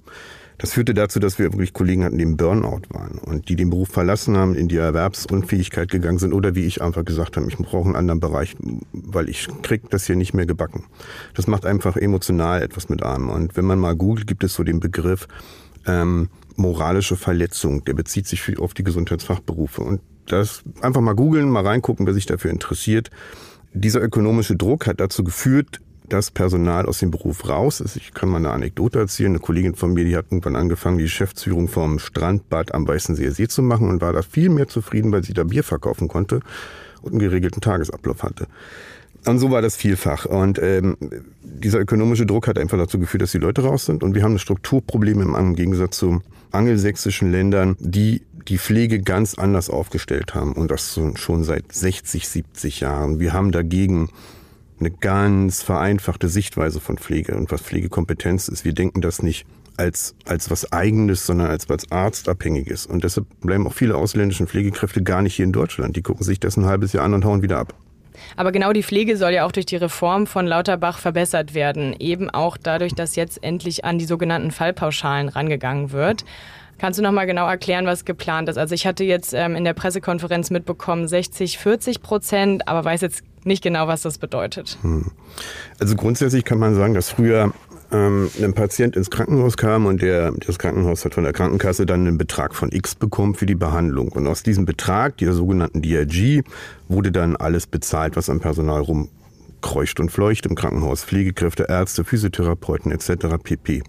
Das 0.59 0.73
führte 0.73 0.93
dazu, 0.93 1.21
dass 1.21 1.39
wir 1.39 1.53
wirklich 1.53 1.73
Kollegen 1.73 2.05
hatten, 2.05 2.19
die 2.19 2.25
im 2.25 2.37
Burnout 2.37 2.83
waren 2.91 3.19
und 3.19 3.49
die 3.49 3.55
den 3.55 3.71
Beruf 3.71 3.89
verlassen 3.89 4.37
haben, 4.37 4.57
in 4.57 4.67
die 4.67 4.77
Erwerbsunfähigkeit 4.77 5.89
gegangen 5.89 6.19
sind 6.19 6.33
oder 6.33 6.57
wie 6.57 6.67
ich 6.67 6.83
einfach 6.83 7.05
gesagt 7.05 7.37
habe, 7.37 7.47
ich 7.49 7.57
brauche 7.57 7.87
einen 7.87 7.97
anderen 7.97 8.19
Bereich, 8.19 8.57
weil 8.93 9.29
ich 9.29 9.49
krieg 9.63 9.89
das 9.91 10.07
hier 10.07 10.17
nicht 10.17 10.35
mehr 10.35 10.47
gebacken. 10.47 10.85
Das 11.35 11.47
macht 11.47 11.65
einfach 11.65 11.97
emotional 11.97 12.61
etwas 12.61 12.89
mit 12.89 13.05
einem. 13.05 13.31
Und 13.31 13.57
wenn 13.57 13.65
man 13.65 13.79
mal 13.79 13.95
googelt, 13.95 14.27
gibt 14.27 14.43
es 14.43 14.55
so 14.55 14.65
den 14.65 14.81
Begriff 14.81 15.29
ähm, 15.87 16.29
moralische 16.57 17.17
Verletzung. 17.17 17.85
Der 17.85 17.95
bezieht 17.95 18.27
sich 18.27 18.59
auf 18.59 18.75
die 18.75 18.85
Gesundheitsfachberufe. 18.85 19.81
Und 19.83 20.01
das 20.27 20.63
einfach 20.83 21.01
mal 21.01 21.15
googeln, 21.15 21.49
mal 21.49 21.65
reingucken, 21.65 22.05
wer 22.05 22.15
sich 22.15 22.27
dafür 22.27 22.51
interessiert. 22.51 23.11
Dieser 23.75 24.03
ökonomische 24.03 24.57
Druck 24.57 24.87
hat 24.87 25.01
dazu 25.01 25.23
geführt, 25.23 25.81
das 26.09 26.31
Personal 26.31 26.87
aus 26.87 26.99
dem 26.99 27.11
Beruf 27.11 27.49
raus 27.49 27.81
ist. 27.81 27.97
Ich 27.97 28.15
kann 28.15 28.29
mal 28.29 28.39
eine 28.39 28.51
Anekdote 28.51 28.99
erzählen. 28.99 29.33
Eine 29.33 29.39
Kollegin 29.39 29.75
von 29.75 29.93
mir, 29.93 30.05
die 30.05 30.17
hat 30.17 30.27
irgendwann 30.27 30.57
angefangen, 30.57 30.99
die 30.99 31.05
Geschäftsführung 31.05 31.69
vom 31.69 31.99
Strandbad 31.99 32.75
am 32.75 32.87
Weißenseer 32.87 33.33
See 33.33 33.49
zu 33.49 33.63
machen 33.63 33.89
und 33.89 34.01
war 34.01 34.13
da 34.13 34.23
viel 34.23 34.49
mehr 34.49 34.69
zufrieden, 34.69 35.13
weil 35.13 35.25
sie 35.25 35.35
da 35.35 35.45
Bier 35.45 35.65
verkaufen 35.65 36.09
konnte 36.09 36.41
und 37.03 37.13
einen 37.13 37.21
geregelten 37.21 37.61
Tagesablauf 37.61 38.23
hatte. 38.23 38.47
Und 39.27 39.39
so 39.39 39.51
war 39.51 39.63
das 39.63 39.77
vielfach. 39.77 40.25
Und 40.25 40.59
ähm, 40.63 40.97
dieser 41.43 41.81
ökonomische 41.81 42.27
Druck 42.27 42.47
hat 42.47 42.59
einfach 42.59 42.79
dazu 42.79 42.99
geführt, 42.99 43.23
dass 43.23 43.33
die 43.33 43.39
Leute 43.39 43.63
raus 43.63 43.87
sind. 43.87 44.03
Und 44.03 44.15
wir 44.15 44.23
haben 44.23 44.35
ein 44.35 44.39
Strukturproblem 44.39 45.35
im 45.35 45.55
Gegensatz 45.55 45.99
zu 45.99 46.21
angelsächsischen 46.53 47.31
Ländern, 47.31 47.77
die 47.79 48.23
die 48.49 48.59
Pflege 48.59 49.01
ganz 49.01 49.35
anders 49.35 49.69
aufgestellt 49.69 50.35
haben. 50.35 50.53
Und 50.53 50.71
das 50.71 50.99
schon 51.17 51.45
seit 51.45 51.71
60, 51.71 52.29
70 52.29 52.81
Jahren. 52.81 53.21
Wir 53.21 53.33
haben 53.33 53.53
dagegen 53.53 54.09
eine 54.81 54.91
ganz 54.91 55.63
vereinfachte 55.63 56.29
Sichtweise 56.29 56.81
von 56.81 56.99
Pflege 56.99 57.37
und 57.37 57.51
was 57.51 57.63
Pflegekompetenz 57.63 58.49
ist. 58.49 58.65
Wir 58.65 58.73
denken 58.73 59.01
das 59.01 59.23
nicht 59.23 59.47
als, 59.77 60.15
als 60.27 60.51
was 60.51 60.73
Eigenes, 60.73 61.27
sondern 61.27 61.49
als 61.49 61.69
was 61.69 61.91
Arztabhängiges. 61.91 62.87
Und 62.87 63.05
deshalb 63.05 63.27
bleiben 63.41 63.67
auch 63.67 63.73
viele 63.73 63.97
ausländische 63.97 64.47
Pflegekräfte 64.47 65.03
gar 65.03 65.23
nicht 65.23 65.35
hier 65.35 65.45
in 65.45 65.53
Deutschland. 65.53 65.97
Die 65.97 66.03
gucken 66.03 66.25
sich 66.25 66.41
das 66.41 66.57
ein 66.57 66.67
halbes 66.67 66.93
Jahr 66.93 67.05
an 67.05 67.15
und 67.15 67.25
hauen 67.25 67.43
wieder 67.43 67.59
ab. 67.59 67.75
Aber 68.37 68.53
genau 68.53 68.73
die 68.73 68.83
Pflege 68.83 69.17
soll 69.17 69.33
ja 69.33 69.47
auch 69.47 69.53
durch 69.53 69.67
die 69.67 69.77
Reform 69.77 70.27
von 70.27 70.47
Lauterbach 70.47 70.99
verbessert 70.99 71.55
werden. 71.55 71.95
Eben 71.99 72.31
auch 72.31 72.57
dadurch, 72.57 72.95
dass 72.95 73.17
jetzt 73.17 73.43
endlich 73.43 73.85
an 73.85 73.99
die 73.99 74.05
sogenannten 74.05 74.51
Fallpauschalen 74.51 75.29
rangegangen 75.29 75.93
wird. 75.93 76.25
Kannst 76.79 76.99
du 76.99 77.03
noch 77.03 77.13
mal 77.13 77.27
genau 77.27 77.49
erklären, 77.49 77.87
was 77.87 78.05
geplant 78.05 78.49
ist? 78.49 78.57
Also 78.57 78.75
ich 78.75 78.87
hatte 78.87 79.05
jetzt 79.05 79.35
ähm, 79.35 79.57
in 79.57 79.65
der 79.65 79.75
Pressekonferenz 79.75 80.51
mitbekommen 80.51 81.09
60, 81.09 81.59
40 81.59 82.03
Prozent, 82.03 82.69
aber 82.69 82.85
weiß 82.85 83.01
jetzt 83.01 83.23
nicht 83.45 83.63
genau, 83.63 83.89
was 83.89 84.03
das 84.03 84.19
bedeutet. 84.19 84.79
Hm. 84.83 85.11
Also 85.81 85.97
grundsätzlich 85.97 86.45
kann 86.45 86.59
man 86.59 86.75
sagen, 86.75 86.95
dass 86.95 87.11
früher 87.11 87.53
ähm, 87.91 88.31
ein 88.41 88.55
Patient 88.55 88.97
ins 88.97 89.11
Krankenhaus 89.11 89.57
kam 89.57 89.87
und 89.87 90.03
der, 90.03 90.33
das 90.47 90.59
Krankenhaus 90.59 91.05
hat 91.05 91.15
von 91.15 91.25
der 91.25 91.33
Krankenkasse 91.33 91.85
dann 91.85 92.07
einen 92.07 92.19
Betrag 92.19 92.55
von 92.55 92.71
X 92.71 92.95
bekommen 92.95 93.35
für 93.35 93.47
die 93.47 93.55
Behandlung. 93.55 94.13
Und 94.13 94.27
aus 94.27 94.43
diesem 94.43 94.65
Betrag, 94.65 95.17
dieser 95.17 95.33
sogenannten 95.33 95.83
DRG, 95.83 96.43
wurde 96.89 97.11
dann 97.11 97.35
alles 97.37 97.67
bezahlt, 97.67 98.17
was 98.17 98.31
am 98.31 98.41
Personal 98.41 98.83
rumkreucht 98.83 99.99
und 99.99 100.11
fleucht 100.11 100.47
im 100.47 100.55
Krankenhaus. 100.55 101.05
Pflegekräfte, 101.05 101.67
Ärzte, 101.69 102.05
Physiotherapeuten 102.05 102.93
etc. 102.93 103.37
pp 103.43 103.83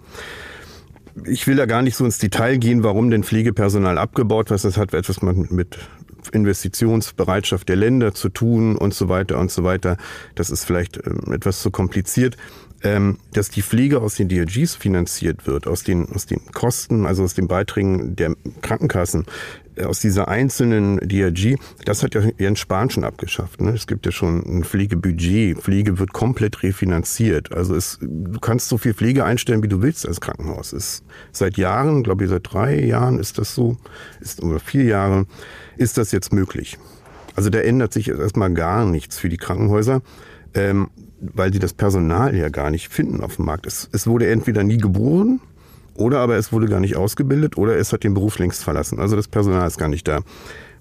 ich 1.26 1.48
will 1.48 1.56
da 1.56 1.66
gar 1.66 1.82
nicht 1.82 1.96
so 1.96 2.06
ins 2.06 2.18
Detail 2.18 2.58
gehen, 2.58 2.84
warum 2.84 3.10
denn 3.10 3.24
Pflegepersonal 3.24 3.98
abgebaut 3.98 4.50
wird. 4.50 4.64
Das 4.64 4.78
hat 4.78 4.94
etwas 4.94 5.22
mit 5.22 5.78
Investitionsbereitschaft 6.32 7.70
der 7.70 7.76
Länder 7.76 8.14
zu 8.14 8.30
tun 8.30 8.76
und 8.76 8.94
so 8.94 9.10
weiter 9.10 9.40
und 9.40 9.52
so 9.52 9.64
weiter. 9.64 9.98
Das 10.36 10.50
ist 10.50 10.66
vielleicht 10.66 10.98
ähm, 10.98 11.32
etwas 11.32 11.62
zu 11.62 11.72
kompliziert. 11.72 12.38
Ähm, 12.82 13.18
dass 13.34 13.50
die 13.50 13.62
Pflege 13.62 14.02
aus 14.02 14.16
den 14.16 14.30
DRGs 14.30 14.76
finanziert 14.76 15.46
wird, 15.46 15.68
aus 15.68 15.84
den, 15.84 16.08
aus 16.14 16.28
den 16.28 16.46
Kosten, 16.54 17.06
also 17.06 17.24
aus 17.26 17.34
den 17.34 17.50
Beiträgen 17.50 18.16
der 18.16 18.36
Krankenkassen, 18.62 19.26
aus 19.86 20.00
dieser 20.00 20.28
einzelnen 20.28 20.98
DRG, 20.98 21.56
das 21.86 22.04
hat 22.04 22.16
ja 22.16 22.22
Jens 22.38 22.60
Spahn 22.60 22.90
schon 22.90 23.04
abgeschafft. 23.04 23.62
Ne? 23.62 23.72
Es 23.72 23.88
gibt 23.88 24.06
ja 24.06 24.12
schon 24.12 24.44
ein 24.46 24.64
Pflegebudget. 24.64 25.60
Pflege 25.60 26.00
wird 26.00 26.14
komplett 26.14 26.64
refinanziert. 26.64 27.52
Also 27.54 27.76
es, 27.76 28.00
du 28.02 28.40
kannst 28.40 28.70
so 28.70 28.78
viel 28.78 28.94
Pflege 28.94 29.26
einstellen, 29.26 29.64
wie 29.64 29.68
du 29.68 29.82
willst 29.82 30.08
als 30.08 30.22
Krankenhaus. 30.22 30.74
Ist 30.74 31.04
seit 31.32 31.58
Jahren, 31.58 32.04
glaube 32.04 32.24
ich, 32.24 32.30
seit 32.30 32.52
drei 32.52 32.84
Jahren 32.84 33.20
ist 33.20 33.38
das 33.38 33.56
so, 33.56 33.78
ist 34.20 34.42
oder 34.44 34.60
vier 34.60 34.84
Jahre, 34.84 35.26
ist 35.78 35.98
das 35.98 36.12
jetzt 36.12 36.34
möglich. 36.34 36.78
Also 37.36 37.50
da 37.50 37.60
ändert 37.60 37.94
sich 37.94 38.10
erstmal 38.10 38.54
gar 38.54 38.86
nichts 38.86 39.18
für 39.18 39.30
die 39.30 39.38
Krankenhäuser. 39.38 40.02
Ähm, 40.56 40.90
weil 41.22 41.52
sie 41.52 41.60
das 41.60 41.74
Personal 41.74 42.36
ja 42.36 42.50
gar 42.50 42.70
nicht 42.70 42.90
finden 42.90 43.22
auf 43.22 43.36
dem 43.36 43.46
Markt. 43.46 43.66
Es, 43.66 43.90
es 43.92 44.08
wurde 44.08 44.30
entweder 44.30 44.64
nie 44.64 44.78
geboren 44.78 45.42
oder 46.00 46.20
aber 46.20 46.38
es 46.38 46.52
wurde 46.52 46.68
gar 46.68 46.80
nicht 46.80 46.96
ausgebildet 46.96 47.58
oder 47.58 47.78
es 47.78 47.94
hat 47.94 48.04
den 48.04 48.14
Beruf 48.14 48.40
längst 48.40 48.64
verlassen. 48.64 49.00
Also 49.00 49.16
das 49.16 49.28
Personal 49.28 49.68
ist 49.68 49.78
gar 49.78 49.90
nicht 49.90 50.08
da. 50.08 50.22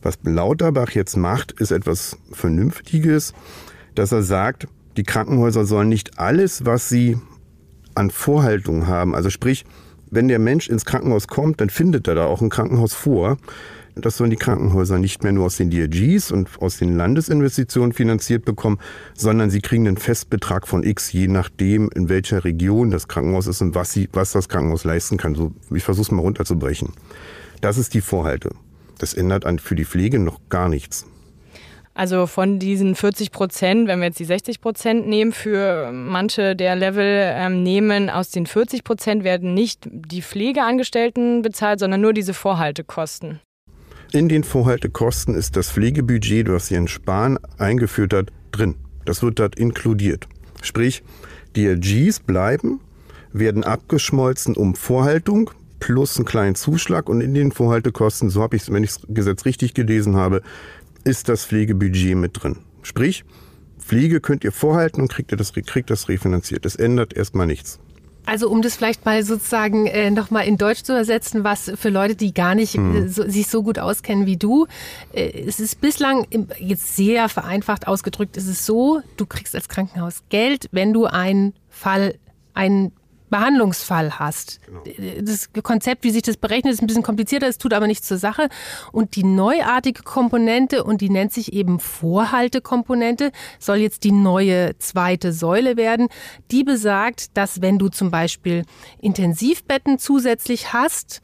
Was 0.03 0.19
Lauterbach 0.23 0.91
jetzt 0.93 1.17
macht, 1.17 1.53
ist 1.53 1.73
etwas 1.73 2.17
Vernünftiges, 2.33 3.35
dass 3.95 4.13
er 4.13 4.23
sagt, 4.23 4.69
die 4.97 5.03
Krankenhäuser 5.03 5.65
sollen 5.65 5.89
nicht 5.89 6.19
alles, 6.19 6.65
was 6.65 6.89
sie 6.89 7.19
an 7.95 8.11
Vorhaltung 8.11 8.87
haben, 8.87 9.15
also 9.15 9.29
sprich, 9.29 9.65
wenn 10.11 10.29
der 10.29 10.39
Mensch 10.39 10.69
ins 10.69 10.85
Krankenhaus 10.85 11.29
kommt, 11.29 11.61
dann 11.61 11.69
findet 11.69 12.09
er 12.09 12.15
da 12.15 12.27
auch 12.27 12.41
ein 12.41 12.49
Krankenhaus 12.49 12.95
vor 12.95 13.37
das 14.01 14.17
sollen 14.17 14.31
die 14.31 14.37
Krankenhäuser 14.37 14.99
nicht 14.99 15.23
mehr 15.23 15.33
nur 15.33 15.47
aus 15.47 15.57
den 15.57 15.71
DRGs 15.71 16.33
und 16.33 16.49
aus 16.61 16.79
den 16.79 16.97
Landesinvestitionen 16.97 17.93
finanziert 17.93 18.45
bekommen, 18.45 18.79
sondern 19.15 19.51
sie 19.51 19.61
kriegen 19.61 19.87
einen 19.87 19.97
Festbetrag 19.97 20.67
von 20.69 20.83
X, 20.83 21.13
je 21.13 21.29
nachdem, 21.29 21.91
in 21.95 22.09
welcher 22.09 22.45
Region 22.45 22.91
das 22.91 23.09
Krankenhaus 23.09 23.47
ist 23.47 23.61
und 23.61 23.75
was, 23.75 23.93
sie, 23.93 24.09
was 24.13 24.33
das 24.33 24.49
Krankenhaus 24.49 24.85
leisten 24.85 25.17
kann. 25.17 25.35
So, 25.35 25.53
ich 25.75 25.85
versuche 25.85 26.07
es 26.07 26.11
mal 26.11 26.23
runterzubrechen. 26.23 26.93
Das 27.61 27.79
ist 27.79 27.95
die 27.95 28.01
Vorhalte. 28.01 28.51
Das 28.99 29.15
ändert 29.15 29.47
an, 29.47 29.59
für 29.59 29.75
die 29.75 29.85
Pflege 29.85 30.19
noch 30.19 30.41
gar 30.49 30.69
nichts. 30.69 31.07
Also 31.99 32.29
von 32.29 32.61
diesen 32.61 32.95
40 32.95 33.33
Prozent, 33.33 33.89
wenn 33.89 33.99
wir 33.99 34.07
jetzt 34.07 34.21
die 34.21 34.25
60 34.25 34.61
Prozent 34.61 35.09
nehmen, 35.09 35.33
für 35.33 35.91
manche 35.93 36.55
der 36.55 36.77
Level 36.77 37.05
ähm, 37.05 37.65
nehmen, 37.65 38.09
aus 38.09 38.31
den 38.31 38.47
40 38.47 38.85
Prozent 38.85 39.25
werden 39.25 39.53
nicht 39.53 39.89
die 39.91 40.23
Pflegeangestellten 40.23 41.43
bezahlt, 41.43 41.81
sondern 41.81 42.01
nur 42.01 42.13
diese 42.13 42.35
Vorhaltekosten. 42.35 43.41
In 44.11 44.31
den 44.31 44.43
Vorhaltekosten 44.43 45.35
ist 45.35 45.55
das 45.55 45.71
Pflegebudget, 45.71 46.49
was 46.49 46.71
Jens 46.71 46.91
Spahn 46.91 47.39
eingeführt 47.59 48.15
hat, 48.15 48.33
drin. 48.53 48.75
Das 49.05 49.23
wird 49.23 49.39
dort 49.39 49.57
inkludiert. 49.57 50.27
Sprich, 50.63 51.03
die 51.57 51.67
LGs 51.67 52.21
bleiben, 52.21 52.81
werden 53.35 53.65
abgeschmolzen 53.65 54.57
um 54.57 54.75
Vorhaltung 54.75 55.51
plus 55.79 56.17
einen 56.17 56.25
kleinen 56.25 56.55
Zuschlag 56.55 57.11
und 57.11 57.21
in 57.21 57.35
den 57.35 57.53
Vorhaltekosten, 57.53 58.31
so 58.31 58.41
habe 58.41 58.57
ich 58.57 58.63
es, 58.63 58.73
wenn 58.73 58.83
ich 58.83 58.95
das 58.95 59.03
Gesetz 59.09 59.45
richtig 59.45 59.75
gelesen 59.75 60.17
habe, 60.17 60.41
ist 61.05 61.29
das 61.29 61.45
Pflegebudget 61.45 62.17
mit 62.17 62.43
drin. 62.43 62.57
Sprich, 62.83 63.27
Pflege 63.79 64.23
könnt 64.23 64.43
ihr 64.43 64.53
vorhalten 64.53 65.03
und 65.03 65.13
kriegt 65.13 65.33
ihr 65.33 65.37
das, 65.39 65.53
kriegt 65.53 65.91
das 65.91 66.09
refinanziert. 66.09 66.65
Das 66.65 66.77
ändert 66.77 67.15
erstmal 67.15 67.47
nichts. 67.47 67.79
Also 68.29 68.51
um 68.51 68.61
das 68.61 68.77
vielleicht 68.77 69.07
mal 69.07 69.25
sozusagen 69.25 69.87
äh, 69.87 70.11
nochmal 70.11 70.47
in 70.47 70.59
Deutsch 70.59 70.83
zu 70.83 70.93
übersetzen, 70.93 71.45
was 71.45 71.73
für 71.77 71.89
Leute, 71.89 72.15
die 72.15 72.35
gar 72.35 72.55
nicht 72.55 72.75
äh, 72.75 72.79
hm. 72.79 73.09
so, 73.09 73.27
sich 73.27 73.47
so 73.47 73.63
gut 73.63 73.79
auskennen 73.79 74.27
wie 74.27 74.37
du, 74.37 74.67
äh, 75.15 75.31
es 75.47 75.61
ist 75.61 75.81
bislang 75.81 76.27
jetzt 76.59 76.95
sehr 76.95 77.31
vereinfacht 77.31 77.87
ausgedrückt, 77.87 78.37
ist 78.37 78.47
es 78.47 78.67
so, 78.67 79.01
du 79.17 79.25
kriegst 79.25 79.55
als 79.55 79.71
Krankenhaus 79.71 80.25
Geld, 80.29 80.69
wenn 80.73 80.93
du 80.93 81.07
einen 81.07 81.55
Fall, 81.71 82.17
einen 82.53 82.93
Behandlungsfall 83.29 84.19
hast. 84.19 84.61
Genau. 84.67 85.23
Das 85.23 85.51
Konzept, 85.63 86.05
wie 86.05 86.11
sich 86.11 86.23
das 86.23 86.37
berechnet, 86.37 86.75
ist 86.75 86.83
ein 86.83 86.87
bisschen 86.87 87.03
komplizierter, 87.03 87.47
es 87.47 87.59
tut 87.59 87.73
aber 87.73 87.87
nichts 87.87 88.07
zur 88.07 88.19
Sache. 88.19 88.49
Und 88.93 89.17
die 89.17 89.25
neuartige 89.25 90.03
Komponente, 90.03 90.85
und 90.85 91.01
die 91.01 91.11
nennt 91.11 91.33
sich 91.33 91.53
eben 91.53 91.81
Vorhaltekomponente, 91.81 93.33
soll 93.59 93.79
jetzt 93.79 94.05
die 94.05 94.13
neue 94.13 94.79
zweite 94.79 95.33
Säule 95.33 95.77
werden. 95.77 96.09
Die 96.51 96.65
besagt, 96.65 97.37
dass 97.37 97.61
wenn 97.61 97.79
du 97.79 97.89
zum 97.89 98.11
Beispiel 98.11 98.65
Intensivbetten 99.01 99.99
zusätzlich 99.99 100.73
hast, 100.73 101.21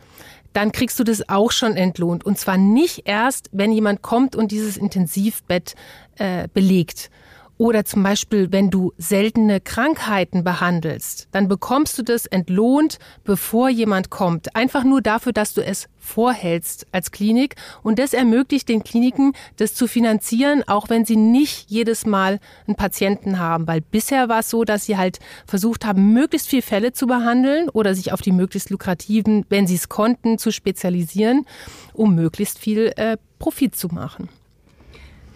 dann 0.54 0.72
kriegst 0.72 0.98
du 0.98 1.04
das 1.04 1.28
auch 1.28 1.50
schon 1.50 1.76
entlohnt. 1.76 2.24
Und 2.24 2.38
zwar 2.38 2.56
nicht 2.56 3.02
erst, 3.06 3.50
wenn 3.52 3.72
jemand 3.72 4.02
kommt 4.02 4.36
und 4.36 4.52
dieses 4.52 4.76
Intensivbett 4.76 5.74
äh, 6.16 6.48
belegt. 6.54 7.10
Oder 7.56 7.84
zum 7.84 8.02
Beispiel, 8.02 8.50
wenn 8.50 8.70
du 8.70 8.92
seltene 8.98 9.60
Krankheiten 9.60 10.42
behandelst, 10.42 11.28
dann 11.30 11.46
bekommst 11.46 11.96
du 11.96 12.02
das 12.02 12.26
entlohnt, 12.26 12.98
bevor 13.22 13.68
jemand 13.68 14.10
kommt. 14.10 14.56
Einfach 14.56 14.82
nur 14.82 15.02
dafür, 15.02 15.32
dass 15.32 15.54
du 15.54 15.64
es 15.64 15.88
vorhältst 16.04 16.86
als 16.90 17.12
Klinik. 17.12 17.54
Und 17.82 17.98
das 18.00 18.12
ermöglicht 18.12 18.68
den 18.68 18.82
Kliniken, 18.82 19.32
das 19.56 19.74
zu 19.74 19.86
finanzieren, 19.86 20.64
auch 20.66 20.90
wenn 20.90 21.04
sie 21.04 21.16
nicht 21.16 21.70
jedes 21.70 22.06
Mal 22.06 22.40
einen 22.66 22.76
Patienten 22.76 23.38
haben. 23.38 23.68
Weil 23.68 23.80
bisher 23.80 24.28
war 24.28 24.40
es 24.40 24.50
so, 24.50 24.64
dass 24.64 24.86
sie 24.86 24.96
halt 24.96 25.20
versucht 25.46 25.84
haben, 25.84 26.12
möglichst 26.12 26.48
viele 26.48 26.62
Fälle 26.62 26.92
zu 26.92 27.06
behandeln 27.06 27.68
oder 27.68 27.94
sich 27.94 28.12
auf 28.12 28.20
die 28.20 28.32
möglichst 28.32 28.70
lukrativen, 28.70 29.46
wenn 29.48 29.66
sie 29.66 29.76
es 29.76 29.88
konnten, 29.88 30.38
zu 30.38 30.50
spezialisieren, 30.50 31.46
um 31.92 32.16
möglichst 32.16 32.58
viel 32.58 32.92
äh, 32.96 33.16
Profit 33.38 33.76
zu 33.76 33.88
machen. 33.88 34.28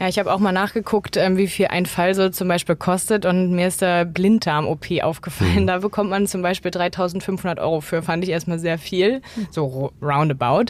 Ja, 0.01 0.07
ich 0.07 0.19
habe 0.19 0.33
auch 0.33 0.39
mal 0.39 0.53
nachgeguckt, 0.53 1.17
ähm, 1.17 1.37
wie 1.37 1.49
viel 1.49 1.67
ein 1.67 1.85
Fall 1.85 2.15
so 2.15 2.29
zum 2.29 2.47
Beispiel 2.47 2.77
kostet 2.77 3.27
und 3.27 3.51
mir 3.51 3.67
ist 3.67 3.83
der 3.83 4.05
Blinddarm-OP 4.05 5.03
aufgefallen. 5.03 5.63
Mhm. 5.63 5.67
Da 5.67 5.79
bekommt 5.79 6.11
man 6.11 6.27
zum 6.29 6.41
Beispiel 6.41 6.71
3500 6.71 7.59
Euro 7.59 7.81
für, 7.81 8.03
fand 8.03 8.23
ich 8.23 8.31
erstmal 8.31 8.61
sehr 8.61 8.79
viel, 8.79 9.23
so 9.51 9.93
roundabout. 10.01 10.67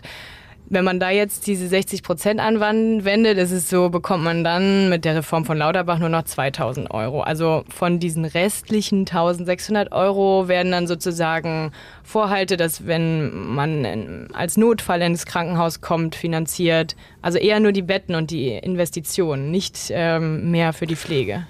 Wenn 0.70 0.84
man 0.84 1.00
da 1.00 1.08
jetzt 1.08 1.46
diese 1.46 1.66
60 1.66 2.02
Prozent 2.02 2.40
anwendet, 2.40 3.38
ist 3.38 3.52
es 3.52 3.70
so, 3.70 3.88
bekommt 3.88 4.22
man 4.22 4.44
dann 4.44 4.90
mit 4.90 5.06
der 5.06 5.16
Reform 5.16 5.46
von 5.46 5.56
Lauterbach 5.56 5.98
nur 5.98 6.10
noch 6.10 6.24
2000 6.24 6.90
Euro. 6.90 7.22
Also 7.22 7.64
von 7.70 7.98
diesen 7.98 8.26
restlichen 8.26 9.00
1600 9.00 9.92
Euro 9.92 10.46
werden 10.46 10.72
dann 10.72 10.86
sozusagen 10.86 11.72
Vorhalte, 12.02 12.58
dass 12.58 12.86
wenn 12.86 13.54
man 13.54 14.28
als 14.34 14.58
Notfall 14.58 15.00
ins 15.00 15.24
Krankenhaus 15.24 15.80
kommt, 15.80 16.14
finanziert. 16.14 16.96
Also 17.22 17.38
eher 17.38 17.60
nur 17.60 17.72
die 17.72 17.82
Betten 17.82 18.14
und 18.14 18.30
die 18.30 18.50
Investitionen, 18.50 19.50
nicht 19.50 19.90
ähm, 19.90 20.50
mehr 20.50 20.74
für 20.74 20.86
die 20.86 20.96
Pflege. 20.96 21.46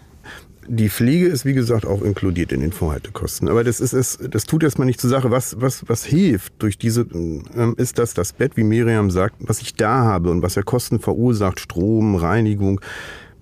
Die 0.71 0.91
Pflege 0.91 1.27
ist, 1.27 1.47
wie 1.47 1.55
gesagt, 1.55 1.87
auch 1.87 2.03
inkludiert 2.03 2.53
in 2.53 2.61
den 2.61 2.73
Vorhaltekosten. 2.73 3.49
Aber 3.49 3.65
das 3.65 3.81
ist 3.81 3.95
es, 3.95 4.19
das 4.31 4.45
tut 4.45 4.63
erstmal 4.63 4.87
nicht 4.87 5.01
zur 5.01 5.09
Sache. 5.09 5.31
Was, 5.31 5.59
was, 5.61 5.89
was 5.89 6.05
hilft 6.05 6.53
durch 6.59 6.77
diese, 6.77 7.07
ähm, 7.13 7.75
ist 7.79 7.99
das, 7.99 8.13
das 8.13 8.35
Bett, 8.35 8.57
wie 8.57 8.65
Miriam 8.65 9.11
sagt, 9.11 9.37
was 9.41 9.63
ich 9.63 9.75
da 9.75 10.05
habe 10.05 10.31
und 10.31 10.43
was 10.43 10.57
ja 10.57 10.63
Kosten 10.63 11.01
verursacht, 11.01 11.59
Strom, 11.59 12.17
Reinigung, 12.17 12.83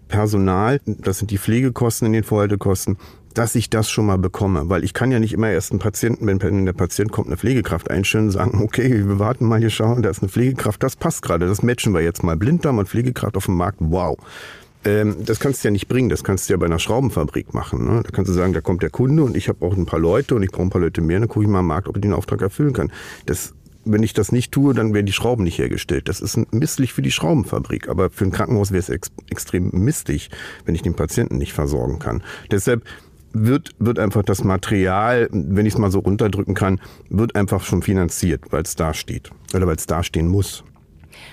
Personal, 0.07 0.81
das 0.87 1.19
sind 1.19 1.33
die 1.33 1.39
Pflegekosten 1.39 2.07
in 2.07 2.13
den 2.13 2.23
Vorhaltekosten, 2.23 2.97
dass 3.35 3.57
ich 3.57 3.71
das 3.71 3.91
schon 3.91 4.07
mal 4.07 4.19
bekomme. 4.19 4.69
Weil 4.69 4.85
ich 4.85 4.95
kann 4.95 5.11
ja 5.11 5.19
nicht 5.19 5.33
immer 5.33 5.51
erst 5.51 5.73
einen 5.73 5.81
Patienten, 5.81 6.27
wenn 6.27 6.65
der 6.65 6.73
Patient 6.73 7.11
kommt, 7.11 7.27
eine 7.27 7.37
Pflegekraft 7.37 7.91
einstellen 7.91 8.27
und 8.27 8.31
sagen, 8.31 8.63
okay, 8.63 9.05
wir 9.07 9.19
warten 9.19 9.47
mal 9.47 9.59
hier 9.59 9.71
schauen, 9.71 10.03
da 10.03 10.11
ist 10.11 10.23
eine 10.23 10.29
Pflegekraft, 10.29 10.81
das 10.83 10.95
passt 10.95 11.23
gerade, 11.23 11.49
das 11.49 11.63
matchen 11.63 11.93
wir 11.93 12.03
jetzt 12.03 12.23
mal. 12.23 12.37
Blinddarm 12.37 12.79
und 12.79 12.89
Pflegekraft 12.89 13.37
auf 13.37 13.47
dem 13.47 13.57
Markt, 13.57 13.79
wow. 13.81 14.17
Ähm, 14.85 15.17
das 15.25 15.41
kannst 15.41 15.65
du 15.65 15.69
ja 15.69 15.73
nicht 15.73 15.89
bringen, 15.89 16.09
das 16.09 16.25
kannst 16.25 16.49
du 16.49 16.53
ja 16.53 16.57
bei 16.57 16.67
einer 16.67 16.79
Schraubenfabrik 16.79 17.55
machen. 17.55 17.85
Ne? 17.87 18.03
Da 18.05 18.11
kannst 18.11 18.29
du 18.29 18.35
sagen, 18.35 18.53
da 18.53 18.61
kommt 18.61 18.83
der 18.83 18.91
Kunde 18.91 19.25
und 19.25 19.37
ich 19.37 19.49
habe 19.49 19.65
auch 19.65 19.77
ein 19.77 19.87
paar 19.87 20.01
Leute 20.01 20.35
und 20.35 20.43
ich 20.43 20.51
brauche 20.51 20.63
ein 20.63 20.71
paar 20.71 20.81
Leute 20.81 21.01
mehr, 21.01 21.19
dann 21.19 21.29
gucke 21.29 21.45
ich 21.45 21.51
mal 21.51 21.61
am 21.61 21.67
Markt, 21.67 21.89
ob 21.89 21.97
ich 21.97 22.03
den 22.03 22.13
Auftrag 22.13 22.43
erfüllen 22.43 22.73
kann. 22.73 22.93
Das 23.27 23.55
wenn 23.87 24.03
ich 24.03 24.13
das 24.13 24.33
nicht 24.33 24.53
tue, 24.53 24.75
dann 24.75 24.93
werden 24.93 25.07
die 25.07 25.13
Schrauben 25.13 25.45
nicht 25.45 25.59
hergestellt. 25.59 26.09
Das 26.09 26.21
ist 26.21 26.53
misslich 26.53 26.93
für 26.93 27.03
die 27.03 27.13
Schraubenfabrik. 27.13 27.89
Aber 27.89 28.11
für 28.11 28.25
ein 28.25 28.33
Krankenhaus 28.33 28.73
wäre 28.73 28.81
es 28.81 28.89
ex 28.89 29.13
extrem 29.31 29.71
misslich, 29.71 30.29
wenn 30.65 30.75
ich 30.75 30.83
den 30.83 30.95
Patienten 30.95 31.39
nicht 31.39 31.53
versorgen 31.53 32.01
kann. 32.01 32.23
Deshalb 32.51 32.83
wird, 33.33 33.71
wird 33.79 33.99
einfach 33.99 34.23
das 34.23 34.45
Material, 34.45 35.29
wenn 35.31 35.67
ich 35.67 35.75
es 35.75 35.79
mal 35.79 35.91
so 35.91 36.01
runterdrücken 36.01 36.55
kann, 36.55 36.81
wird 37.09 37.37
einfach 37.37 37.63
schon 37.63 37.83
finanziert, 37.83 38.45
weil 38.51 38.63
es 38.63 38.75
da 38.75 38.93
steht 38.93 39.31
oder 39.55 39.67
weil 39.67 39.77
es 39.77 39.87
da 39.87 40.03
stehen 40.03 40.29
muss. 40.29 40.65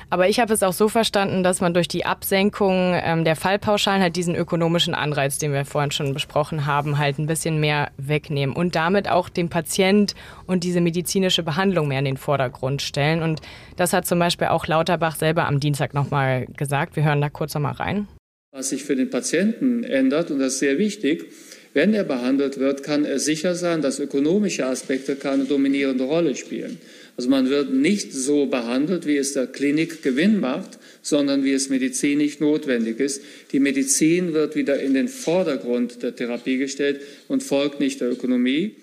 Aber 0.10 0.30
ich 0.30 0.40
habe 0.40 0.54
es 0.54 0.64
auch 0.64 0.74
so 0.74 0.88
verstanden, 0.88 1.44
dass 1.44 1.62
man 1.62 1.74
durch 1.74 1.88
die 1.88 2.06
Absenkung 2.06 2.94
ähm, 2.96 3.24
der 3.24 3.36
Fallpauschalen 3.36 4.02
halt 4.02 4.16
diesen 4.16 4.36
ökonomischen 4.36 4.94
Anreiz, 4.94 5.38
den 5.38 5.54
wir 5.54 5.66
vorhin 5.66 5.92
schon 5.92 6.14
besprochen 6.14 6.66
haben, 6.66 6.98
halt 6.98 7.20
ein 7.20 7.28
bisschen 7.28 7.60
mehr 7.60 7.92
wegnehmen 7.98 8.56
und 8.56 8.76
damit 8.76 9.10
auch 9.10 9.30
den 9.30 9.50
Patient 9.50 10.16
und 10.46 10.64
diese 10.64 10.82
medizinische 10.82 11.44
Behandlung 11.44 11.88
mehr 11.88 12.00
in 12.00 12.06
den 12.06 12.18
Vordergrund 12.18 12.82
stellen. 12.82 13.22
Und 13.22 13.42
das 13.76 13.94
hat 13.94 14.06
zum 14.06 14.20
Beispiel 14.20 14.48
auch 14.48 14.68
Lauterbach 14.68 15.16
selber 15.16 15.48
am 15.48 15.60
Dienstag 15.60 15.94
nochmal 15.94 16.46
gesagt. 16.58 16.96
Wir 16.96 17.04
hören 17.04 17.22
da 17.22 17.30
kurz 17.30 17.54
nochmal 17.54 17.74
rein. 17.74 18.08
Was 18.52 18.70
sich 18.70 18.84
für 18.84 18.96
den 18.96 19.10
Patienten 19.10 19.84
ändert, 19.84 20.30
und 20.30 20.38
das 20.38 20.54
ist 20.54 20.60
sehr 20.60 20.78
wichtig, 20.78 21.26
wenn 21.74 21.96
er 21.96 22.04
behandelt 22.04 22.60
wird, 22.60 22.84
kann 22.84 23.04
er 23.04 23.18
sicher 23.18 23.56
sein, 23.56 23.82
dass 23.82 24.00
ökonomische 24.00 24.68
Aspekte 24.68 25.16
keine 25.16 25.46
dominierende 25.46 26.04
Rolle 26.04 26.36
spielen. 26.36 26.80
Also 27.16 27.30
man 27.30 27.50
wird 27.50 27.72
nicht 27.72 28.12
so 28.12 28.48
behandelt, 28.48 29.06
wie 29.06 29.18
es 29.18 29.34
der 29.34 29.48
Klinik 29.48 30.02
Gewinn 30.02 30.40
macht, 30.40 30.80
sondern 31.02 31.44
wie 31.44 31.54
es 31.54 31.70
medizinisch 31.70 32.40
notwendig 32.40 33.00
ist. 33.00 33.22
Die 33.52 33.60
Medizin 33.60 34.34
wird 34.34 34.56
wieder 34.56 34.82
in 34.82 34.96
den 34.96 35.08
Vordergrund 35.08 36.02
der 36.02 36.16
Therapie 36.16 36.58
gestellt 36.58 37.02
und 37.28 37.44
folgt 37.44 37.80
nicht 37.80 38.02
der 38.02 38.12
Ökonomie. 38.12 38.78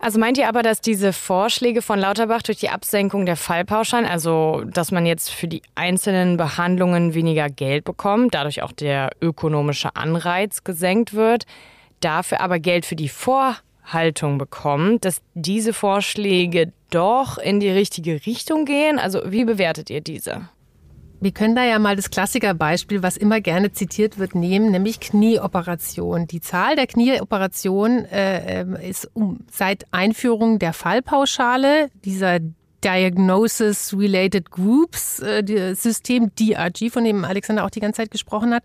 Also 0.00 0.18
meint 0.18 0.36
ihr 0.36 0.48
aber, 0.48 0.62
dass 0.62 0.80
diese 0.80 1.12
Vorschläge 1.12 1.80
von 1.80 1.98
Lauterbach 1.98 2.42
durch 2.42 2.58
die 2.58 2.68
Absenkung 2.68 3.24
der 3.24 3.36
Fallpauschalen, 3.36 4.04
also 4.04 4.62
dass 4.66 4.90
man 4.90 5.06
jetzt 5.06 5.30
für 5.30 5.46
die 5.46 5.62
einzelnen 5.76 6.36
Behandlungen 6.36 7.14
weniger 7.14 7.48
Geld 7.48 7.84
bekommt, 7.84 8.34
dadurch 8.34 8.62
auch 8.62 8.72
der 8.72 9.12
ökonomische 9.22 9.94
Anreiz 9.94 10.64
gesenkt 10.64 11.14
wird, 11.14 11.46
dafür 12.00 12.40
aber 12.40 12.58
Geld 12.58 12.84
für 12.84 12.96
die 12.96 13.08
Vor 13.08 13.56
Haltung 13.84 14.38
bekommt, 14.38 15.04
dass 15.04 15.22
diese 15.34 15.72
Vorschläge 15.72 16.72
doch 16.90 17.38
in 17.38 17.60
die 17.60 17.70
richtige 17.70 18.26
Richtung 18.26 18.64
gehen? 18.64 18.98
Also 18.98 19.20
wie 19.26 19.44
bewertet 19.44 19.90
ihr 19.90 20.00
diese? 20.00 20.48
Wir 21.20 21.32
können 21.32 21.54
da 21.54 21.64
ja 21.64 21.78
mal 21.78 21.96
das 21.96 22.10
Klassikerbeispiel, 22.10 23.02
was 23.02 23.16
immer 23.16 23.40
gerne 23.40 23.72
zitiert 23.72 24.18
wird, 24.18 24.34
nehmen, 24.34 24.70
nämlich 24.70 25.00
Knieoperation. 25.00 26.26
Die 26.26 26.40
Zahl 26.40 26.76
der 26.76 26.86
Knieoperationen 26.86 28.04
äh, 28.04 28.60
ähm, 28.60 28.74
ist 28.74 29.10
um, 29.14 29.38
seit 29.50 29.86
Einführung 29.90 30.58
der 30.58 30.74
Fallpauschale, 30.74 31.88
dieser 32.04 32.40
Diagnosis-Related 32.84 34.50
Groups 34.50 35.20
äh, 35.20 35.74
System 35.74 36.30
DRG, 36.38 36.90
von 36.90 37.04
dem 37.04 37.24
Alexander 37.24 37.64
auch 37.64 37.70
die 37.70 37.80
ganze 37.80 38.02
Zeit 38.02 38.10
gesprochen 38.10 38.52
hat, 38.52 38.62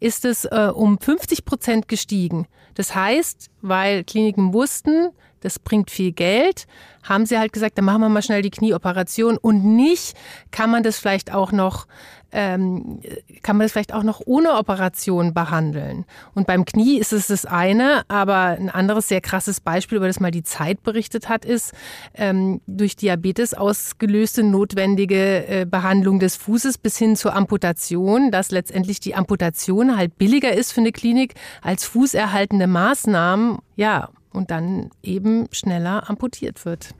ist 0.00 0.24
es 0.24 0.44
äh, 0.44 0.70
um 0.72 0.98
50 0.98 1.44
Prozent 1.44 1.88
gestiegen. 1.88 2.46
Das 2.74 2.94
heißt, 2.94 3.50
weil 3.62 4.04
Kliniken 4.04 4.52
wussten, 4.52 5.10
das 5.40 5.58
bringt 5.58 5.90
viel 5.90 6.12
Geld, 6.12 6.66
haben 7.02 7.26
sie 7.26 7.38
halt 7.38 7.52
gesagt, 7.52 7.78
dann 7.78 7.84
machen 7.84 8.00
wir 8.00 8.08
mal 8.08 8.22
schnell 8.22 8.42
die 8.42 8.50
Knieoperation 8.50 9.38
und 9.38 9.64
nicht 9.64 10.16
kann 10.50 10.70
man 10.70 10.82
das 10.82 10.98
vielleicht 10.98 11.32
auch 11.32 11.52
noch 11.52 11.86
ähm, 12.32 13.00
kann 13.42 13.56
man 13.56 13.64
das 13.64 13.72
vielleicht 13.72 13.94
auch 13.94 14.02
noch 14.02 14.20
ohne 14.24 14.54
Operation 14.54 15.32
behandeln. 15.32 16.04
Und 16.34 16.46
beim 16.46 16.64
Knie 16.64 16.98
ist 16.98 17.12
es 17.12 17.28
das 17.28 17.46
eine, 17.46 18.02
aber 18.08 18.36
ein 18.58 18.68
anderes 18.68 19.08
sehr 19.08 19.20
krasses 19.20 19.60
Beispiel, 19.60 19.96
über 19.96 20.06
das 20.06 20.20
mal 20.20 20.30
die 20.30 20.42
Zeit 20.42 20.82
berichtet 20.82 21.28
hat, 21.28 21.44
ist 21.44 21.72
ähm, 22.14 22.60
durch 22.66 22.96
Diabetes 22.96 23.54
ausgelöste 23.54 24.42
notwendige 24.42 25.46
äh, 25.46 25.64
Behandlung 25.64 26.18
des 26.18 26.36
Fußes 26.36 26.78
bis 26.78 26.98
hin 26.98 27.16
zur 27.16 27.34
Amputation, 27.34 28.30
dass 28.30 28.50
letztendlich 28.50 29.00
die 29.00 29.14
Amputation 29.14 29.96
halt 29.96 30.18
billiger 30.18 30.52
ist 30.52 30.72
für 30.72 30.80
eine 30.80 30.92
Klinik 30.92 31.34
als 31.62 31.84
fußerhaltende 31.86 32.66
Maßnahmen. 32.66 33.58
Ja, 33.76 34.10
und 34.36 34.50
dann 34.50 34.90
eben 35.02 35.48
schneller 35.50 36.08
amputiert 36.08 36.64
wird. 36.64 36.94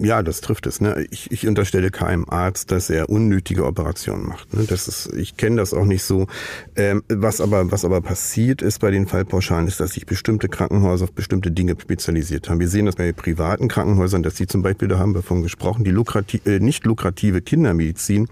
Ja, 0.00 0.22
das 0.22 0.40
trifft 0.40 0.68
es. 0.68 0.80
Ne? 0.80 1.06
Ich, 1.10 1.32
ich 1.32 1.48
unterstelle 1.48 1.90
keinem 1.90 2.24
Arzt, 2.28 2.70
dass 2.70 2.88
er 2.88 3.10
unnötige 3.10 3.66
Operationen 3.66 4.28
macht. 4.28 4.54
Ne? 4.54 4.64
Das 4.64 4.86
ist, 4.86 5.12
ich 5.12 5.36
kenne 5.36 5.56
das 5.56 5.74
auch 5.74 5.86
nicht 5.86 6.04
so. 6.04 6.28
Ähm, 6.76 7.02
was 7.08 7.40
aber, 7.40 7.72
was 7.72 7.84
aber 7.84 8.00
passiert 8.00 8.62
ist 8.62 8.78
bei 8.78 8.92
den 8.92 9.08
Fallpauschalen, 9.08 9.66
ist, 9.66 9.80
dass 9.80 9.94
sich 9.94 10.06
bestimmte 10.06 10.48
Krankenhäuser 10.48 11.04
auf 11.04 11.12
bestimmte 11.12 11.50
Dinge 11.50 11.74
spezialisiert 11.80 12.48
haben. 12.48 12.60
Wir 12.60 12.68
sehen 12.68 12.86
das 12.86 12.94
bei 12.94 13.10
privaten 13.12 13.66
Krankenhäusern, 13.66 14.22
dass 14.22 14.36
sie 14.36 14.46
zum 14.46 14.62
Beispiel, 14.62 14.86
da 14.86 15.00
haben 15.00 15.16
wir 15.16 15.22
von 15.22 15.42
gesprochen, 15.42 15.82
die 15.82 15.90
lukrative, 15.90 16.48
äh, 16.48 16.60
nicht 16.60 16.86
lukrative 16.86 17.42
Kindermedizin 17.42 18.28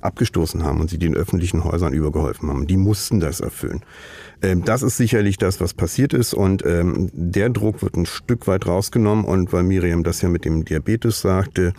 abgestoßen 0.00 0.64
haben 0.64 0.80
und 0.80 0.88
sie 0.88 0.98
den 0.98 1.14
öffentlichen 1.14 1.62
Häusern 1.62 1.92
übergeholfen 1.92 2.48
haben. 2.48 2.66
Die 2.66 2.78
mussten 2.78 3.20
das 3.20 3.40
erfüllen. 3.40 3.82
Ähm, 4.42 4.64
das 4.64 4.82
ist 4.82 4.96
sicherlich 4.96 5.38
das, 5.38 5.60
was 5.60 5.72
passiert 5.72 6.12
ist 6.12 6.34
und 6.34 6.64
ähm, 6.66 7.10
der 7.12 7.48
Druck 7.50 7.82
wird 7.82 7.96
ein 7.96 8.06
Stück 8.06 8.46
weit 8.48 8.66
rausgenommen 8.66 9.24
und 9.24 9.52
weil 9.52 9.62
Miriam 9.62 10.02
das 10.02 10.20
ja 10.20 10.28
mit 10.28 10.44
dem 10.44 10.64
Diabetes 10.64 11.20
sagte, 11.20 11.72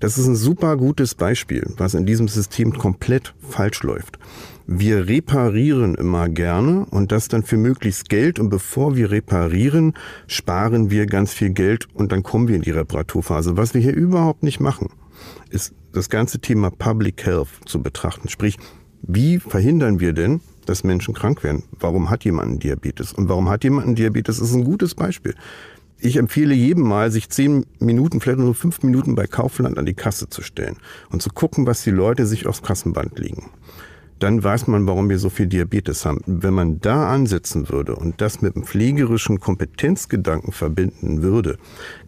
das 0.00 0.18
ist 0.18 0.26
ein 0.26 0.36
super 0.36 0.76
gutes 0.76 1.14
Beispiel, 1.14 1.64
was 1.76 1.94
in 1.94 2.06
diesem 2.06 2.28
System 2.28 2.72
komplett 2.72 3.34
falsch 3.40 3.82
läuft. 3.82 4.18
Wir 4.66 5.08
reparieren 5.08 5.94
immer 5.94 6.28
gerne 6.28 6.84
und 6.90 7.10
das 7.10 7.28
dann 7.28 7.42
für 7.42 7.56
möglichst 7.56 8.10
Geld 8.10 8.38
und 8.38 8.50
bevor 8.50 8.96
wir 8.96 9.10
reparieren, 9.10 9.94
sparen 10.26 10.90
wir 10.90 11.06
ganz 11.06 11.32
viel 11.32 11.50
Geld 11.50 11.88
und 11.94 12.12
dann 12.12 12.22
kommen 12.22 12.48
wir 12.48 12.56
in 12.56 12.62
die 12.62 12.72
Reparaturphase. 12.72 13.56
Was 13.56 13.72
wir 13.72 13.80
hier 13.80 13.94
überhaupt 13.94 14.42
nicht 14.42 14.60
machen, 14.60 14.90
ist 15.48 15.72
das 15.92 16.10
ganze 16.10 16.40
Thema 16.40 16.70
Public 16.70 17.24
Health 17.24 17.48
zu 17.64 17.82
betrachten. 17.82 18.28
Sprich, 18.28 18.58
wie 19.00 19.38
verhindern 19.38 20.00
wir 20.00 20.12
denn, 20.12 20.40
dass 20.68 20.84
Menschen 20.84 21.14
krank 21.14 21.42
werden? 21.42 21.64
Warum 21.78 22.10
hat 22.10 22.24
jemand 22.24 22.48
einen 22.48 22.58
Diabetes? 22.58 23.12
Und 23.12 23.28
warum 23.28 23.48
hat 23.48 23.64
jemand 23.64 23.86
einen 23.86 23.96
Diabetes? 23.96 24.38
Das 24.38 24.48
ist 24.48 24.54
ein 24.54 24.64
gutes 24.64 24.94
Beispiel. 24.94 25.34
Ich 26.00 26.16
empfehle 26.16 26.54
jedem 26.54 26.84
mal, 26.84 27.10
sich 27.10 27.28
zehn 27.28 27.66
Minuten, 27.80 28.20
vielleicht 28.20 28.38
nur 28.38 28.54
fünf 28.54 28.82
Minuten 28.82 29.14
bei 29.14 29.26
Kaufland 29.26 29.78
an 29.78 29.86
die 29.86 29.94
Kasse 29.94 30.28
zu 30.28 30.42
stellen 30.42 30.76
und 31.10 31.22
zu 31.22 31.30
gucken, 31.30 31.66
was 31.66 31.82
die 31.82 31.90
Leute 31.90 32.26
sich 32.26 32.46
aufs 32.46 32.62
Kassenband 32.62 33.18
legen 33.18 33.50
dann 34.18 34.42
weiß 34.42 34.66
man, 34.66 34.86
warum 34.86 35.08
wir 35.08 35.18
so 35.18 35.30
viel 35.30 35.46
Diabetes 35.46 36.04
haben. 36.04 36.20
Wenn 36.26 36.54
man 36.54 36.80
da 36.80 37.08
ansetzen 37.10 37.68
würde 37.68 37.94
und 37.94 38.20
das 38.20 38.42
mit 38.42 38.56
einem 38.56 38.64
pflegerischen 38.64 39.40
Kompetenzgedanken 39.40 40.52
verbinden 40.52 41.22
würde, 41.22 41.58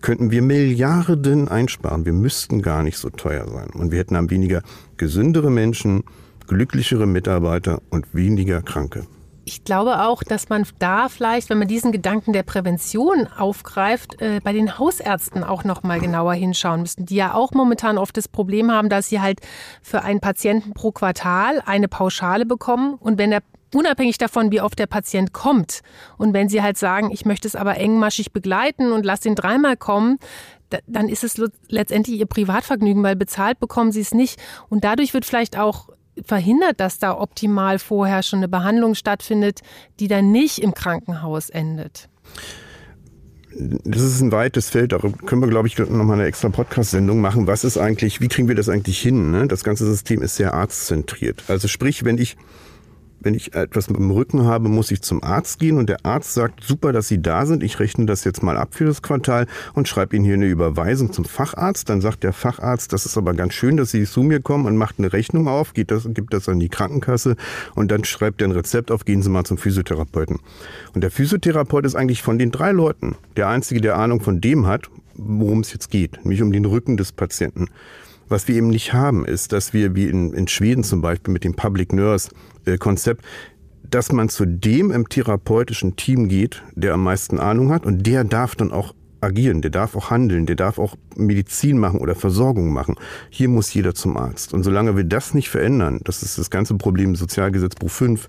könnten 0.00 0.30
wir 0.30 0.42
Milliarden 0.42 1.48
einsparen. 1.48 2.04
Wir 2.04 2.12
müssten 2.12 2.62
gar 2.62 2.82
nicht 2.82 2.98
so 2.98 3.10
teuer 3.10 3.46
sein. 3.48 3.70
Und 3.70 3.92
wir 3.92 3.98
hätten 3.98 4.14
dann 4.14 4.30
weniger 4.30 4.62
gesündere 4.96 5.50
Menschen, 5.50 6.04
glücklichere 6.50 7.06
Mitarbeiter 7.06 7.80
und 7.90 8.12
weniger 8.12 8.60
Kranke 8.60 9.06
ich 9.50 9.64
glaube 9.64 10.04
auch, 10.04 10.22
dass 10.22 10.48
man 10.48 10.64
da 10.78 11.08
vielleicht, 11.08 11.50
wenn 11.50 11.58
man 11.58 11.66
diesen 11.66 11.90
Gedanken 11.90 12.32
der 12.32 12.44
Prävention 12.44 13.26
aufgreift, 13.26 14.20
äh, 14.22 14.40
bei 14.44 14.52
den 14.52 14.78
Hausärzten 14.78 15.42
auch 15.42 15.64
noch 15.64 15.82
mal 15.82 15.98
genauer 15.98 16.34
hinschauen 16.34 16.82
müssten, 16.82 17.06
die 17.06 17.16
ja 17.16 17.34
auch 17.34 17.50
momentan 17.50 17.98
oft 17.98 18.16
das 18.16 18.28
Problem 18.28 18.70
haben, 18.70 18.88
dass 18.88 19.08
sie 19.08 19.20
halt 19.20 19.40
für 19.82 20.02
einen 20.02 20.20
Patienten 20.20 20.72
pro 20.72 20.92
Quartal 20.92 21.60
eine 21.66 21.88
Pauschale 21.88 22.46
bekommen 22.46 22.94
und 22.94 23.18
wenn 23.18 23.30
der 23.30 23.42
unabhängig 23.74 24.18
davon, 24.18 24.52
wie 24.52 24.60
oft 24.60 24.78
der 24.78 24.86
Patient 24.86 25.32
kommt. 25.32 25.80
Und 26.18 26.34
wenn 26.34 26.48
Sie 26.48 26.60
halt 26.60 26.76
sagen, 26.76 27.12
ich 27.12 27.24
möchte 27.24 27.46
es 27.46 27.54
aber 27.54 27.76
engmaschig 27.76 28.32
begleiten 28.32 28.90
und 28.90 29.06
lass 29.06 29.24
ihn 29.24 29.36
dreimal 29.36 29.76
kommen, 29.76 30.18
dann 30.88 31.08
ist 31.08 31.22
es 31.22 31.40
letztendlich 31.68 32.18
Ihr 32.18 32.26
Privatvergnügen, 32.26 33.02
weil 33.04 33.14
bezahlt 33.14 33.60
bekommen 33.60 33.92
Sie 33.92 34.00
es 34.00 34.12
nicht. 34.12 34.40
Und 34.68 34.82
dadurch 34.82 35.14
wird 35.14 35.24
vielleicht 35.24 35.56
auch 35.56 35.88
verhindert, 36.24 36.80
dass 36.80 36.98
da 36.98 37.16
optimal 37.18 37.78
vorher 37.78 38.22
schon 38.22 38.38
eine 38.38 38.48
Behandlung 38.48 38.94
stattfindet, 38.94 39.60
die 39.98 40.08
dann 40.08 40.32
nicht 40.32 40.58
im 40.58 40.74
Krankenhaus 40.74 41.50
endet? 41.50 42.08
Das 43.52 44.02
ist 44.02 44.20
ein 44.20 44.30
weites 44.30 44.70
Feld, 44.70 44.92
darüber 44.92 45.16
können 45.26 45.42
wir, 45.42 45.48
glaube 45.48 45.66
ich, 45.66 45.76
nochmal 45.76 46.18
eine 46.18 46.26
extra 46.26 46.50
Podcast-Sendung 46.50 47.20
machen. 47.20 47.48
Was 47.48 47.64
ist 47.64 47.78
eigentlich, 47.78 48.20
wie 48.20 48.28
kriegen 48.28 48.46
wir 48.46 48.54
das 48.54 48.68
eigentlich 48.68 49.00
hin? 49.00 49.32
Ne? 49.32 49.48
Das 49.48 49.64
ganze 49.64 49.86
System 49.86 50.22
ist 50.22 50.36
sehr 50.36 50.54
arztzentriert. 50.54 51.42
Also 51.48 51.66
sprich, 51.66 52.04
wenn 52.04 52.18
ich 52.18 52.36
wenn 53.20 53.34
ich 53.34 53.54
etwas 53.54 53.88
mit 53.88 53.98
dem 53.98 54.10
Rücken 54.10 54.44
habe, 54.44 54.68
muss 54.68 54.90
ich 54.90 55.02
zum 55.02 55.22
Arzt 55.22 55.58
gehen 55.58 55.78
und 55.78 55.88
der 55.88 56.04
Arzt 56.04 56.34
sagt, 56.34 56.64
super, 56.64 56.92
dass 56.92 57.08
Sie 57.08 57.20
da 57.20 57.46
sind, 57.46 57.62
ich 57.62 57.78
rechne 57.78 58.06
das 58.06 58.24
jetzt 58.24 58.42
mal 58.42 58.56
ab 58.56 58.74
für 58.74 58.86
das 58.86 59.02
Quartal 59.02 59.46
und 59.74 59.88
schreibe 59.88 60.16
Ihnen 60.16 60.24
hier 60.24 60.34
eine 60.34 60.46
Überweisung 60.46 61.12
zum 61.12 61.24
Facharzt. 61.24 61.88
Dann 61.88 62.00
sagt 62.00 62.24
der 62.24 62.32
Facharzt, 62.32 62.92
das 62.92 63.06
ist 63.06 63.16
aber 63.18 63.34
ganz 63.34 63.54
schön, 63.54 63.76
dass 63.76 63.90
Sie 63.90 64.04
zu 64.04 64.22
mir 64.22 64.40
kommen 64.40 64.66
und 64.66 64.76
macht 64.76 64.98
eine 64.98 65.12
Rechnung 65.12 65.48
auf, 65.48 65.74
geht 65.74 65.90
das, 65.90 66.08
gibt 66.12 66.32
das 66.32 66.48
an 66.48 66.60
die 66.60 66.68
Krankenkasse 66.68 67.36
und 67.74 67.90
dann 67.90 68.04
schreibt 68.04 68.40
er 68.40 68.48
ein 68.48 68.52
Rezept 68.52 68.90
auf, 68.90 69.04
gehen 69.04 69.22
Sie 69.22 69.30
mal 69.30 69.44
zum 69.44 69.58
Physiotherapeuten. 69.58 70.38
Und 70.94 71.02
der 71.02 71.10
Physiotherapeut 71.10 71.84
ist 71.84 71.94
eigentlich 71.94 72.22
von 72.22 72.38
den 72.38 72.50
drei 72.50 72.72
Leuten 72.72 73.16
der 73.36 73.48
Einzige, 73.48 73.80
der 73.80 73.96
Ahnung 73.96 74.20
von 74.20 74.40
dem 74.40 74.66
hat, 74.66 74.88
worum 75.14 75.60
es 75.60 75.72
jetzt 75.72 75.90
geht, 75.90 76.18
nämlich 76.24 76.42
um 76.42 76.52
den 76.52 76.64
Rücken 76.64 76.96
des 76.96 77.12
Patienten. 77.12 77.68
Was 78.30 78.46
wir 78.46 78.54
eben 78.54 78.68
nicht 78.68 78.92
haben, 78.92 79.26
ist, 79.26 79.52
dass 79.52 79.74
wir 79.74 79.96
wie 79.96 80.06
in, 80.06 80.32
in 80.32 80.46
Schweden 80.46 80.84
zum 80.84 81.02
Beispiel 81.02 81.32
mit 81.32 81.42
dem 81.42 81.54
Public 81.54 81.92
Nurse 81.92 82.30
äh, 82.64 82.78
dass 83.82 84.12
man 84.12 84.28
zu 84.28 84.46
dem 84.46 84.92
im 84.92 85.08
therapeutischen 85.08 85.96
Team 85.96 86.28
geht, 86.28 86.62
der 86.76 86.94
am 86.94 87.02
meisten 87.02 87.40
Ahnung 87.40 87.72
hat 87.72 87.84
und 87.84 88.06
der 88.06 88.22
darf 88.22 88.54
dann 88.54 88.70
auch 88.70 88.94
agieren, 89.20 89.62
der 89.62 89.72
darf 89.72 89.96
auch 89.96 90.10
handeln, 90.10 90.46
der 90.46 90.54
darf 90.54 90.78
auch 90.78 90.94
Medizin 91.16 91.76
machen 91.76 91.98
oder 91.98 92.14
Versorgung 92.14 92.72
machen. 92.72 92.94
Hier 93.30 93.48
muss 93.48 93.74
jeder 93.74 93.94
zum 93.96 94.16
Arzt. 94.16 94.54
Und 94.54 94.62
solange 94.62 94.96
wir 94.96 95.04
das 95.04 95.34
nicht 95.34 95.50
verändern, 95.50 95.98
das 96.04 96.22
ist 96.22 96.38
das 96.38 96.50
ganze 96.50 96.76
Problem 96.76 97.16
Sozialgesetzbuch 97.16 97.90
5, 97.90 98.28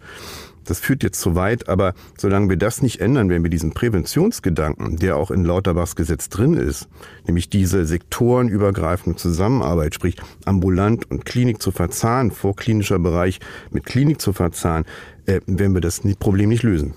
Das 0.66 0.80
führt 0.80 1.04
jetzt 1.04 1.20
zu 1.20 1.36
weit, 1.36 1.70
aber 1.70 1.94
solange 2.18 2.50
wir 2.50 2.58
das 2.58 2.82
nicht 2.82 3.02
ändern, 3.02 3.30
wenn 3.30 3.44
wir 3.44 3.50
diesen 3.50 3.72
Präventionsgedanken, 3.72 4.98
der 4.98 5.18
auch 5.18 5.32
in 5.32 5.44
Lauterbachs 5.44 5.96
Gesetz 5.96 6.30
drin 6.30 6.54
ist, 6.54 6.88
nämlich 7.26 7.50
diese 7.50 7.86
sektorenübergreifende 7.86 9.18
Zusammenarbeit, 9.18 9.96
sprich 9.96 10.18
ambulant 10.46 11.10
und 11.10 11.26
Klinik 11.26 11.62
zu 11.62 11.72
verzahnen, 11.72 12.32
vorklinischer 12.32 13.00
Bereich 13.00 13.40
mit 13.72 13.86
Klinik 13.86 14.22
zu 14.22 14.34
verzahnen, 14.34 14.86
äh, 15.26 15.42
werden 15.48 15.74
wir 15.74 15.82
das 15.82 16.02
Problem 16.20 16.50
nicht 16.50 16.64
lösen. 16.64 16.94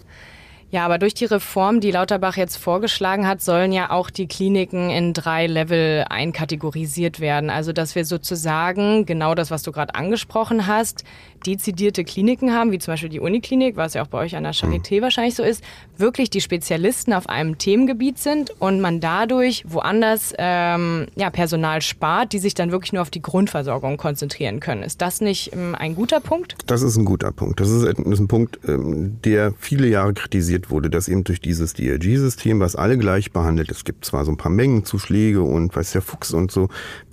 Ja, 0.75 0.85
aber 0.87 0.99
durch 0.99 1.15
die 1.15 1.27
Reform, 1.27 1.79
die 1.79 1.93
Lauterbach 1.93 2.37
jetzt 2.37 2.57
vorgeschlagen 2.57 3.29
hat, 3.29 3.41
sollen 3.41 3.71
ja 3.71 3.91
auch 3.91 4.11
die 4.11 4.27
Kliniken 4.27 4.91
in 4.91 5.13
drei 5.13 5.47
Level 5.47 6.05
einkategorisiert 6.11 7.21
werden. 7.21 7.49
Also, 7.49 7.73
dass 7.73 7.95
wir 7.95 8.05
sozusagen 8.05 9.07
genau 9.07 9.37
das, 9.37 9.53
was 9.53 9.63
du 9.63 9.71
gerade 9.71 9.95
angesprochen 9.95 10.67
hast, 10.67 11.05
dezidierte 11.47 12.03
Kliniken 12.03 12.53
haben, 12.53 12.73
wie 12.73 12.79
zum 12.79 12.93
Beispiel 12.93 13.09
die 13.09 13.21
Uniklinik, 13.21 13.77
was 13.77 13.95
ja 13.95 14.03
auch 14.03 14.09
bei 14.09 14.19
euch 14.19 14.35
an 14.35 14.43
der 14.43 14.55
Charité 14.55 14.97
mhm. 14.97 15.03
wahrscheinlich 15.03 15.35
so 15.35 15.43
ist, 15.43 15.63
wirklich 15.97 16.31
die 16.31 16.41
Spezialisten 16.41 17.13
auf 17.13 17.29
einem 17.29 17.59
Themengebiet 17.59 18.19
sind 18.19 18.51
und 18.61 18.81
man 18.81 19.01
dadurch 19.01 19.65
woanders 19.69 20.35
ähm, 20.39 21.07
ja, 21.15 21.31
Personal 21.31 21.83
spart, 21.83 22.33
die 22.33 22.39
sich 22.39 22.55
dann 22.55 22.73
wirklich 22.73 22.93
nur 22.93 23.03
auf 23.03 23.11
die 23.11 23.23
Grundversorgung 23.23 23.97
konzentrieren 23.97 24.61
können. 24.61 24.83
Ist 24.83 25.01
das 25.01 25.21
nicht 25.21 25.53
ähm, 25.53 25.75
ein 25.79 25.95
guter 25.95 26.21
Punkt? 26.21 26.57
Das 26.67 26.83
ist 26.83 26.97
ein 26.97 27.05
guter 27.05 27.31
Punkt. 27.31 27.61
Das 27.61 27.71
ist, 27.71 27.85
ist 27.85 28.21
ein 28.21 28.29
Punkt, 28.29 28.59
ähm, 28.67 29.19
der 29.25 29.53
viele 29.59 29.87
Jahre 29.87 30.15
kritisiert 30.15 30.64
wurde, 30.71 30.91
dass 30.91 31.09
eben 31.09 31.25
durch 31.25 31.41
dieses 31.41 31.75
DRG-System, 31.75 32.61
was 32.61 32.77
alle 32.77 32.99
gleich 32.99 33.33
behandelt, 33.33 33.71
es 33.71 33.85
gibt 33.85 34.05
zwar 34.05 34.25
so 34.25 34.33
ein 34.33 34.37
paar 34.37 34.53
Mengenzuschläge 34.53 35.43
und 35.43 35.75
weiß 35.75 35.93
der 35.93 36.03
Fuchs 36.03 36.33
und 36.33 36.51
so, 36.51 36.69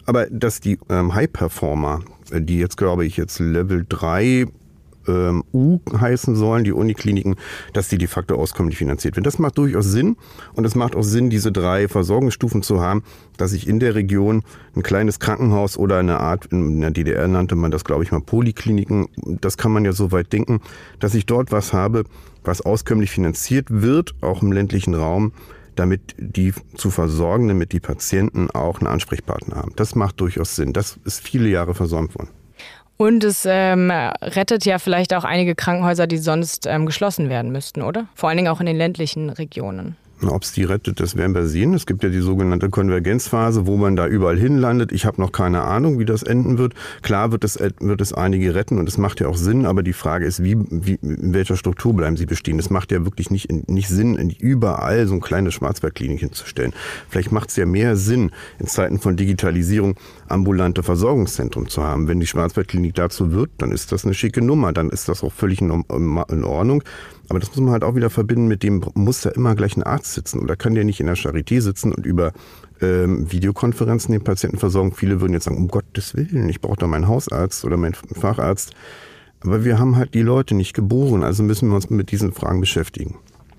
aber 0.05 0.27
dass 0.27 0.59
die 0.59 0.79
ähm, 0.89 1.13
High-Performer, 1.13 2.01
äh, 2.31 2.41
die 2.41 2.59
jetzt 2.59 2.77
glaube 2.77 3.05
ich 3.05 3.17
jetzt 3.17 3.39
Level 3.39 3.85
3 3.87 4.47
ähm, 5.07 5.43
U 5.53 5.79
heißen 5.91 6.35
sollen, 6.35 6.63
die 6.63 6.71
Unikliniken, 6.71 7.35
dass 7.73 7.87
die 7.87 7.97
de 7.97 8.07
facto 8.07 8.35
auskömmlich 8.35 8.77
finanziert 8.77 9.15
werden. 9.15 9.23
Das 9.23 9.39
macht 9.39 9.57
durchaus 9.57 9.85
Sinn 9.85 10.17
und 10.53 10.65
es 10.65 10.75
macht 10.75 10.95
auch 10.95 11.03
Sinn, 11.03 11.29
diese 11.29 11.51
drei 11.51 11.87
Versorgungsstufen 11.87 12.63
zu 12.63 12.81
haben, 12.81 13.03
dass 13.37 13.53
ich 13.53 13.67
in 13.67 13.79
der 13.79 13.95
Region 13.95 14.43
ein 14.75 14.83
kleines 14.83 15.19
Krankenhaus 15.19 15.77
oder 15.77 15.97
eine 15.97 16.19
Art, 16.19 16.47
in 16.47 16.81
der 16.81 16.91
DDR 16.91 17.27
nannte 17.27 17.55
man 17.55 17.71
das, 17.71 17.83
glaube 17.83 18.03
ich 18.03 18.11
mal, 18.11 18.21
Polikliniken, 18.21 19.07
das 19.41 19.57
kann 19.57 19.71
man 19.71 19.85
ja 19.85 19.93
so 19.93 20.11
weit 20.11 20.31
denken, 20.33 20.61
dass 20.99 21.13
ich 21.13 21.25
dort 21.25 21.51
was 21.51 21.73
habe, 21.73 22.03
was 22.43 22.61
auskömmlich 22.61 23.11
finanziert 23.11 23.67
wird, 23.69 24.15
auch 24.21 24.41
im 24.41 24.51
ländlichen 24.51 24.93
Raum, 24.93 25.33
damit 25.75 26.15
die 26.17 26.53
zu 26.75 26.89
Versorgenden, 26.89 27.57
mit 27.57 27.71
die 27.71 27.79
Patienten 27.79 28.49
auch 28.51 28.79
einen 28.79 28.87
Ansprechpartner 28.87 29.55
haben. 29.55 29.73
Das 29.75 29.95
macht 29.95 30.19
durchaus 30.19 30.55
Sinn. 30.55 30.73
Das 30.73 30.99
ist 31.05 31.21
viele 31.21 31.47
Jahre 31.49 31.73
versäumt 31.73 32.15
worden. 32.17 32.29
Und 33.01 33.23
es 33.23 33.47
ähm, 33.49 33.89
rettet 33.89 34.63
ja 34.63 34.77
vielleicht 34.77 35.15
auch 35.15 35.23
einige 35.23 35.55
Krankenhäuser, 35.55 36.05
die 36.05 36.19
sonst 36.19 36.67
ähm, 36.67 36.85
geschlossen 36.85 37.29
werden 37.29 37.51
müssten, 37.51 37.81
oder? 37.81 38.05
Vor 38.13 38.29
allen 38.29 38.37
Dingen 38.37 38.49
auch 38.49 38.59
in 38.59 38.67
den 38.67 38.77
ländlichen 38.77 39.31
Regionen. 39.31 39.97
Ob 40.23 40.43
es 40.43 40.51
die 40.51 40.63
rettet, 40.63 40.99
das 40.99 41.15
werden 41.15 41.33
wir 41.33 41.45
sehen. 41.45 41.73
Es 41.73 41.85
gibt 41.85 42.03
ja 42.03 42.09
die 42.09 42.19
sogenannte 42.19 42.69
Konvergenzphase, 42.69 43.65
wo 43.65 43.75
man 43.77 43.95
da 43.95 44.07
überall 44.07 44.37
hinlandet. 44.37 44.91
Ich 44.91 45.05
habe 45.05 45.19
noch 45.19 45.31
keine 45.31 45.61
Ahnung, 45.63 45.97
wie 45.97 46.05
das 46.05 46.21
enden 46.21 46.57
wird. 46.57 46.73
Klar 47.01 47.31
wird 47.31 47.43
es, 47.43 47.59
wird 47.59 48.01
es 48.01 48.13
einige 48.13 48.53
retten 48.53 48.77
und 48.77 48.87
es 48.87 48.97
macht 48.97 49.19
ja 49.19 49.27
auch 49.27 49.37
Sinn, 49.37 49.65
aber 49.65 49.81
die 49.81 49.93
Frage 49.93 50.25
ist, 50.25 50.43
wie, 50.43 50.57
wie, 50.69 50.99
in 51.01 51.33
welcher 51.33 51.55
Struktur 51.55 51.95
bleiben 51.95 52.17
sie 52.17 52.27
bestehen? 52.27 52.59
Es 52.59 52.69
macht 52.69 52.91
ja 52.91 53.03
wirklich 53.03 53.31
nicht, 53.31 53.51
nicht 53.69 53.89
Sinn, 53.89 54.35
überall 54.39 55.07
so 55.07 55.15
ein 55.15 55.21
kleines 55.21 55.55
Schwarzwaldklinik 55.55 56.19
hinzustellen. 56.19 56.73
Vielleicht 57.09 57.31
macht 57.31 57.49
es 57.49 57.55
ja 57.55 57.65
mehr 57.65 57.95
Sinn, 57.95 58.31
in 58.59 58.67
Zeiten 58.67 58.99
von 58.99 59.15
Digitalisierung 59.17 59.95
ambulante 60.27 60.83
Versorgungszentrum 60.83 61.67
zu 61.67 61.83
haben. 61.83 62.07
Wenn 62.07 62.19
die 62.19 62.27
Schwarzwaldklinik 62.27 62.93
dazu 62.93 63.31
wird, 63.31 63.49
dann 63.57 63.71
ist 63.71 63.91
das 63.91 64.05
eine 64.05 64.13
schicke 64.13 64.41
Nummer, 64.41 64.71
dann 64.71 64.89
ist 64.89 65.09
das 65.09 65.23
auch 65.23 65.33
völlig 65.33 65.61
in 65.61 65.71
Ordnung. 65.71 66.83
Aber 67.31 67.39
das 67.39 67.47
muss 67.47 67.61
man 67.61 67.71
halt 67.71 67.85
auch 67.85 67.95
wieder 67.95 68.09
verbinden 68.09 68.49
mit 68.49 68.61
dem, 68.61 68.83
muss 68.93 69.21
da 69.21 69.29
immer 69.29 69.55
gleich 69.55 69.77
ein 69.77 69.83
Arzt 69.83 70.15
sitzen 70.15 70.41
oder 70.41 70.57
kann 70.57 70.75
der 70.75 70.83
nicht 70.83 70.99
in 70.99 71.05
der 71.05 71.15
Charité 71.15 71.61
sitzen 71.61 71.93
und 71.93 72.05
über 72.05 72.33
ähm, 72.81 73.31
Videokonferenzen 73.31 74.11
den 74.11 74.21
Patienten 74.21 74.57
versorgen. 74.57 74.91
Viele 74.91 75.21
würden 75.21 75.31
jetzt 75.31 75.45
sagen, 75.45 75.55
um 75.55 75.69
Gottes 75.69 76.13
Willen, 76.13 76.49
ich 76.49 76.59
brauche 76.59 76.75
da 76.75 76.87
meinen 76.87 77.07
Hausarzt 77.07 77.63
oder 77.63 77.77
meinen 77.77 77.93
Facharzt. 77.93 78.73
Aber 79.45 79.63
wir 79.63 79.79
haben 79.79 79.95
halt 79.95 80.13
die 80.13 80.23
Leute 80.23 80.55
nicht 80.55 80.73
geboren, 80.73 81.23
also 81.23 81.41
müssen 81.41 81.69
wir 81.69 81.75
uns 81.75 81.89
mit 81.89 82.11
diesen 82.11 82.33
Fragen 82.33 82.59
beschäftigen. 82.59 83.15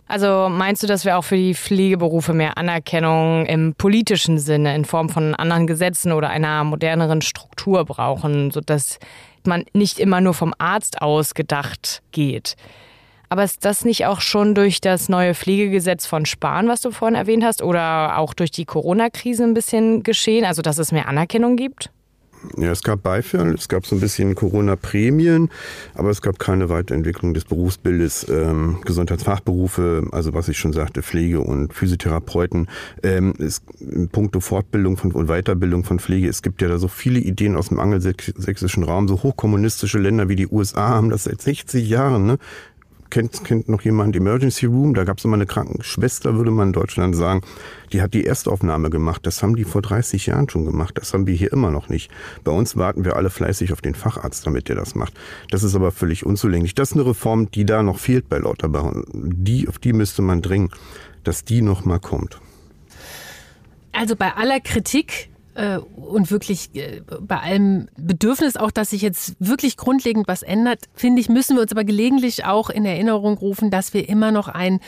Also 0.06 0.50
meinst 0.50 0.82
du, 0.82 0.86
dass 0.86 1.06
wir 1.06 1.16
auch 1.16 1.24
für 1.24 1.38
die 1.38 1.54
Pflegeberufe 1.54 2.34
mehr 2.34 2.58
Anerkennung 2.58 3.46
im 3.46 3.74
politischen 3.74 4.38
Sinne 4.38 4.74
in 4.74 4.84
Form 4.84 5.08
von 5.08 5.34
anderen 5.34 5.66
Gesetzen 5.66 6.12
oder 6.12 6.28
einer 6.28 6.62
moderneren 6.64 7.22
Struktur 7.22 7.86
brauchen, 7.86 8.50
sodass 8.50 8.98
man 9.46 9.64
nicht 9.72 9.98
immer 9.98 10.20
nur 10.20 10.34
vom 10.34 10.52
Arzt 10.58 11.00
aus 11.00 11.32
gedacht 11.32 12.02
geht? 12.12 12.56
Aber 13.32 13.44
ist 13.44 13.64
das 13.64 13.86
nicht 13.86 14.04
auch 14.04 14.20
schon 14.20 14.54
durch 14.54 14.82
das 14.82 15.08
neue 15.08 15.34
Pflegegesetz 15.34 16.04
von 16.04 16.26
Spahn, 16.26 16.68
was 16.68 16.82
du 16.82 16.90
vorhin 16.90 17.14
erwähnt 17.14 17.42
hast, 17.42 17.62
oder 17.62 18.18
auch 18.18 18.34
durch 18.34 18.50
die 18.50 18.66
Corona-Krise 18.66 19.42
ein 19.44 19.54
bisschen 19.54 20.02
geschehen, 20.02 20.44
also 20.44 20.60
dass 20.60 20.76
es 20.76 20.92
mehr 20.92 21.08
Anerkennung 21.08 21.56
gibt? 21.56 21.90
Ja, 22.58 22.72
es 22.72 22.82
gab 22.82 23.02
Beifall, 23.02 23.54
es 23.54 23.68
gab 23.68 23.86
so 23.86 23.96
ein 23.96 24.00
bisschen 24.00 24.34
Corona-Prämien, 24.34 25.48
aber 25.94 26.10
es 26.10 26.20
gab 26.20 26.38
keine 26.38 26.68
Weiterentwicklung 26.68 27.32
des 27.32 27.44
Berufsbildes. 27.44 28.26
Ähm, 28.28 28.80
Gesundheitsfachberufe, 28.84 30.08
also 30.12 30.34
was 30.34 30.48
ich 30.48 30.58
schon 30.58 30.74
sagte, 30.74 31.02
Pflege 31.02 31.40
und 31.40 31.72
Physiotherapeuten, 31.72 32.68
ähm, 33.02 33.32
es, 33.38 33.62
in 33.80 34.08
puncto 34.08 34.40
Fortbildung 34.40 34.96
von, 34.98 35.12
und 35.12 35.28
Weiterbildung 35.28 35.84
von 35.84 36.00
Pflege, 36.00 36.28
es 36.28 36.42
gibt 36.42 36.60
ja 36.60 36.68
da 36.68 36.78
so 36.78 36.88
viele 36.88 37.20
Ideen 37.20 37.56
aus 37.56 37.68
dem 37.68 37.78
angelsächsischen 37.78 38.82
Raum, 38.82 39.08
so 39.08 39.22
hochkommunistische 39.22 39.98
Länder 39.98 40.28
wie 40.28 40.36
die 40.36 40.48
USA 40.48 40.88
haben 40.90 41.10
das 41.10 41.24
seit 41.24 41.40
60 41.40 41.88
Jahren. 41.88 42.26
Ne? 42.26 42.38
Kennt, 43.12 43.44
kennt 43.44 43.68
noch 43.68 43.82
jemand 43.82 44.16
Emergency 44.16 44.66
Room? 44.66 44.94
Da 44.94 45.04
gab 45.04 45.18
es 45.18 45.24
immer 45.24 45.34
eine 45.34 45.46
Krankenschwester, 45.46 46.34
würde 46.34 46.50
man 46.50 46.68
in 46.68 46.72
Deutschland 46.72 47.14
sagen. 47.14 47.42
Die 47.92 48.00
hat 48.00 48.14
die 48.14 48.26
Erstaufnahme 48.26 48.88
gemacht. 48.88 49.26
Das 49.26 49.42
haben 49.42 49.54
die 49.54 49.64
vor 49.64 49.82
30 49.82 50.26
Jahren 50.26 50.48
schon 50.48 50.64
gemacht. 50.64 50.96
Das 50.96 51.12
haben 51.12 51.26
wir 51.26 51.34
hier 51.34 51.52
immer 51.52 51.70
noch 51.70 51.90
nicht. 51.90 52.10
Bei 52.42 52.50
uns 52.50 52.76
warten 52.76 53.04
wir 53.04 53.16
alle 53.16 53.28
fleißig 53.28 53.72
auf 53.72 53.82
den 53.82 53.94
Facharzt, 53.94 54.46
damit 54.46 54.68
der 54.68 54.76
das 54.76 54.94
macht. 54.94 55.12
Das 55.50 55.62
ist 55.62 55.74
aber 55.74 55.92
völlig 55.92 56.24
unzulänglich. 56.24 56.74
Das 56.74 56.90
ist 56.90 56.96
eine 56.96 57.06
Reform, 57.06 57.50
die 57.50 57.66
da 57.66 57.82
noch 57.82 57.98
fehlt 57.98 58.30
bei 58.30 58.38
Lauterbach. 58.38 58.94
Die, 59.12 59.68
auf 59.68 59.78
die 59.78 59.92
müsste 59.92 60.22
man 60.22 60.40
dringen, 60.40 60.70
dass 61.22 61.44
die 61.44 61.60
noch 61.60 61.82
kommt. 62.00 62.40
Also 63.92 64.16
bei 64.16 64.32
aller 64.34 64.60
Kritik 64.60 65.28
und 65.96 66.30
wirklich 66.30 66.74
äh, 66.74 67.02
bei 67.20 67.38
allem 67.38 67.88
Bedürfnis 67.96 68.56
auch, 68.56 68.70
dass 68.70 68.90
sich 68.90 69.02
jetzt 69.02 69.34
wirklich 69.38 69.76
grundlegend 69.76 70.28
was 70.28 70.42
ändert, 70.42 70.86
finde 70.94 71.20
ich, 71.20 71.28
müssen 71.28 71.56
wir 71.56 71.62
uns 71.62 71.72
aber 71.72 71.84
gelegentlich 71.84 72.44
auch 72.44 72.70
in 72.70 72.84
Erinnerung 72.84 73.36
rufen, 73.36 73.70
dass 73.70 73.92
wir 73.92 74.08
immer 74.08 74.30
noch 74.32 74.48
ein 74.48 74.80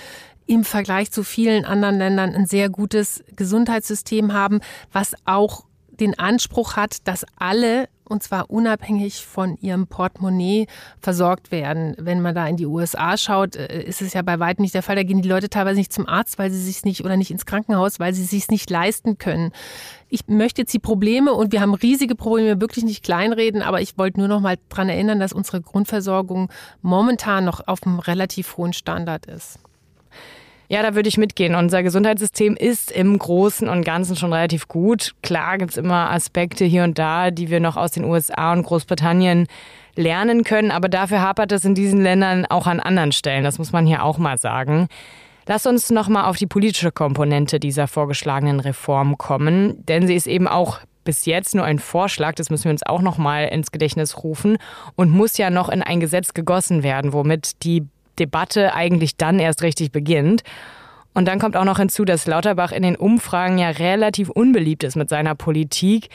im 0.47 0.65
Vergleich 0.65 1.11
zu 1.11 1.23
vielen 1.23 1.65
anderen 1.65 1.99
Ländern 1.99 2.35
ein 2.35 2.47
sehr 2.47 2.69
gutes 2.69 3.25
Gesundheitssystem 3.37 4.33
haben, 4.33 4.61
was 4.93 5.15
auch 5.25 5.65
den 5.89 6.19
Anspruch 6.19 6.77
hat, 6.77 7.07
dass 7.07 7.25
alle 7.37 7.89
und 8.05 8.23
zwar 8.23 8.51
unabhängig 8.51 9.25
von 9.25 9.57
ihrem 9.61 9.87
Portemonnaie 9.87 10.67
versorgt 11.01 11.51
werden. 11.51 11.95
Wenn 11.99 12.23
man 12.23 12.35
da 12.35 12.47
in 12.47 12.57
die 12.57 12.67
USA 12.67 13.17
schaut, 13.17 13.57
äh, 13.57 13.83
ist 13.83 14.03
es 14.03 14.13
ja 14.13 14.23
bei 14.23 14.39
weitem 14.39 14.63
nicht 14.63 14.75
der 14.75 14.83
Fall. 14.83 14.97
Da 14.97 15.03
gehen 15.03 15.23
die 15.23 15.29
Leute 15.29 15.49
teilweise 15.49 15.79
nicht 15.79 15.93
zum 15.93 16.07
Arzt, 16.07 16.39
weil 16.39 16.51
sie 16.51 16.61
sich 16.61 16.85
nicht 16.85 17.05
oder 17.05 17.17
nicht 17.17 17.31
ins 17.31 17.47
Krankenhaus, 17.47 18.01
weil 18.01 18.15
sie 18.15 18.25
sich 18.25 18.49
nicht 18.49 18.71
leisten 18.71 19.19
können. 19.19 19.53
Ich 20.09 20.29
möchte 20.29 20.63
jetzt 20.63 20.73
die 20.73 20.79
Probleme 20.79 21.33
und 21.33 21.53
wir 21.53 21.61
haben 21.61 21.75
riesige 21.75 22.15
Probleme 22.15 22.61
wirklich 22.61 22.85
nicht 22.85 23.03
kleinreden, 23.03 23.63
aber 23.63 23.81
ich 23.81 23.99
wollte 23.99 24.21
nur 24.21 24.29
noch 24.29 24.41
mal 24.41 24.57
daran 24.69 24.89
erinnern, 24.89 25.19
dass 25.19 25.33
unsere 25.33 25.61
Grundversorgung 25.61 26.51
momentan 26.83 27.45
noch 27.45 27.67
auf 27.67 27.83
einem 27.85 27.99
relativ 27.99 28.57
hohen 28.57 28.73
Standard 28.73 29.27
ist. 29.27 29.59
Ja, 30.69 30.83
da 30.83 30.95
würde 30.95 31.09
ich 31.09 31.19
mitgehen. 31.19 31.55
Unser 31.55 31.83
Gesundheitssystem 31.83 32.57
ist 32.57 32.91
im 32.91 33.19
Großen 33.19 33.69
und 33.69 33.85
Ganzen 33.85 34.17
schon 34.17 34.33
relativ 34.33 34.67
gut. 34.67 35.13
Klar 35.23 35.59
gibt 35.59 35.73
es 35.73 35.77
immer 35.77 36.11
Aspekte 36.11 36.65
hier 36.65 36.85
und 36.85 36.99
da, 36.99 37.31
die 37.31 37.51
wir 37.51 37.61
noch 37.61 37.77
aus 37.77 37.91
den 37.91 38.05
USA 38.05 38.53
und 38.53 38.63
Großbritannien 38.63 39.47
lernen 39.97 40.43
können, 40.43 40.71
aber 40.71 40.89
dafür 40.89 41.21
hapert 41.21 41.53
es 41.53 41.65
in 41.65 41.75
diesen 41.75 42.01
Ländern 42.03 42.47
auch 42.47 42.67
an 42.67 42.81
anderen 42.81 43.13
Stellen. 43.13 43.45
Das 43.45 43.59
muss 43.59 43.73
man 43.73 43.87
hier 43.87 44.03
auch 44.03 44.19
mal 44.19 44.39
sagen. 44.39 44.89
Lass 45.47 45.67
uns 45.67 45.91
noch 45.91 46.09
mal 46.09 46.25
auf 46.25 46.39
die 46.39 46.47
politische 46.47 46.91
Komponente 46.91 47.61
dieser 47.61 47.87
vorgeschlagenen 47.87 48.61
Reform 48.61 49.19
kommen, 49.19 49.85
denn 49.87 50.07
sie 50.07 50.15
ist 50.15 50.27
eben 50.27 50.49
auch 50.49 50.81
bis 51.05 51.27
jetzt 51.27 51.55
nur 51.55 51.65
ein 51.65 51.79
Vorschlag, 51.79 52.35
das 52.35 52.49
müssen 52.49 52.65
wir 52.65 52.71
uns 52.71 52.85
auch 52.85 53.03
noch 53.03 53.19
mal 53.19 53.45
ins 53.45 53.71
Gedächtnis 53.71 54.25
rufen 54.25 54.57
und 54.97 55.11
muss 55.11 55.37
ja 55.37 55.51
noch 55.51 55.69
in 55.69 55.83
ein 55.83 56.01
Gesetz 56.01 56.33
gegossen 56.33 56.83
werden, 56.83 57.13
womit 57.13 57.63
die 57.63 57.87
Debatte 58.19 58.75
eigentlich 58.75 59.17
dann 59.17 59.39
erst 59.39 59.63
richtig 59.63 59.93
beginnt. 59.93 60.43
Und 61.15 61.27
dann 61.27 61.39
kommt 61.39 61.57
auch 61.57 61.65
noch 61.65 61.79
hinzu, 61.79 62.05
dass 62.05 62.27
Lauterbach 62.27 62.73
in 62.73 62.83
den 62.83 62.97
Umfragen 62.97 63.59
ja 63.59 63.71
relativ 63.71 64.29
unbeliebt 64.31 64.83
ist 64.83 64.97
mit 64.97 65.09
seiner 65.09 65.35
Politik. 65.35 66.09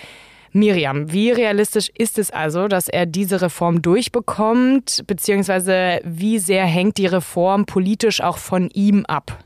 Miriam, 0.51 1.11
wie 1.11 1.31
realistisch 1.31 1.89
ist 1.95 2.17
es 2.17 2.31
also, 2.31 2.67
dass 2.67 2.87
er 2.87 3.05
diese 3.05 3.41
Reform 3.41 3.81
durchbekommt, 3.81 5.03
beziehungsweise 5.07 6.01
wie 6.03 6.39
sehr 6.39 6.65
hängt 6.65 6.97
die 6.97 7.05
Reform 7.05 7.65
politisch 7.65 8.21
auch 8.21 8.37
von 8.37 8.69
ihm 8.71 9.05
ab? 9.05 9.37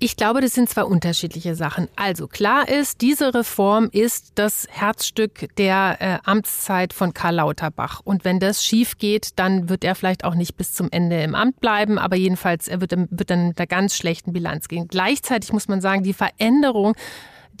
Ich 0.00 0.14
glaube, 0.14 0.40
das 0.40 0.52
sind 0.52 0.68
zwei 0.68 0.84
unterschiedliche 0.84 1.56
Sachen. 1.56 1.88
Also 1.96 2.28
klar 2.28 2.68
ist, 2.68 3.00
diese 3.00 3.34
Reform 3.34 3.88
ist 3.90 4.30
das 4.36 4.68
Herzstück 4.70 5.48
der 5.56 5.96
äh, 5.98 6.18
Amtszeit 6.22 6.92
von 6.92 7.14
Karl 7.14 7.34
Lauterbach. 7.34 8.00
Und 8.04 8.24
wenn 8.24 8.38
das 8.38 8.64
schief 8.64 8.98
geht, 8.98 9.36
dann 9.40 9.68
wird 9.68 9.82
er 9.82 9.96
vielleicht 9.96 10.22
auch 10.22 10.36
nicht 10.36 10.56
bis 10.56 10.72
zum 10.72 10.88
Ende 10.92 11.20
im 11.20 11.34
Amt 11.34 11.58
bleiben, 11.58 11.98
aber 11.98 12.14
jedenfalls 12.14 12.68
er 12.68 12.80
wird, 12.80 12.92
wird 12.92 13.30
dann 13.30 13.48
mit 13.48 13.58
einer 13.58 13.66
ganz 13.66 13.96
schlechten 13.96 14.32
Bilanz 14.32 14.68
gehen. 14.68 14.86
Gleichzeitig 14.86 15.52
muss 15.52 15.66
man 15.66 15.80
sagen, 15.80 16.04
die 16.04 16.14
Veränderung 16.14 16.94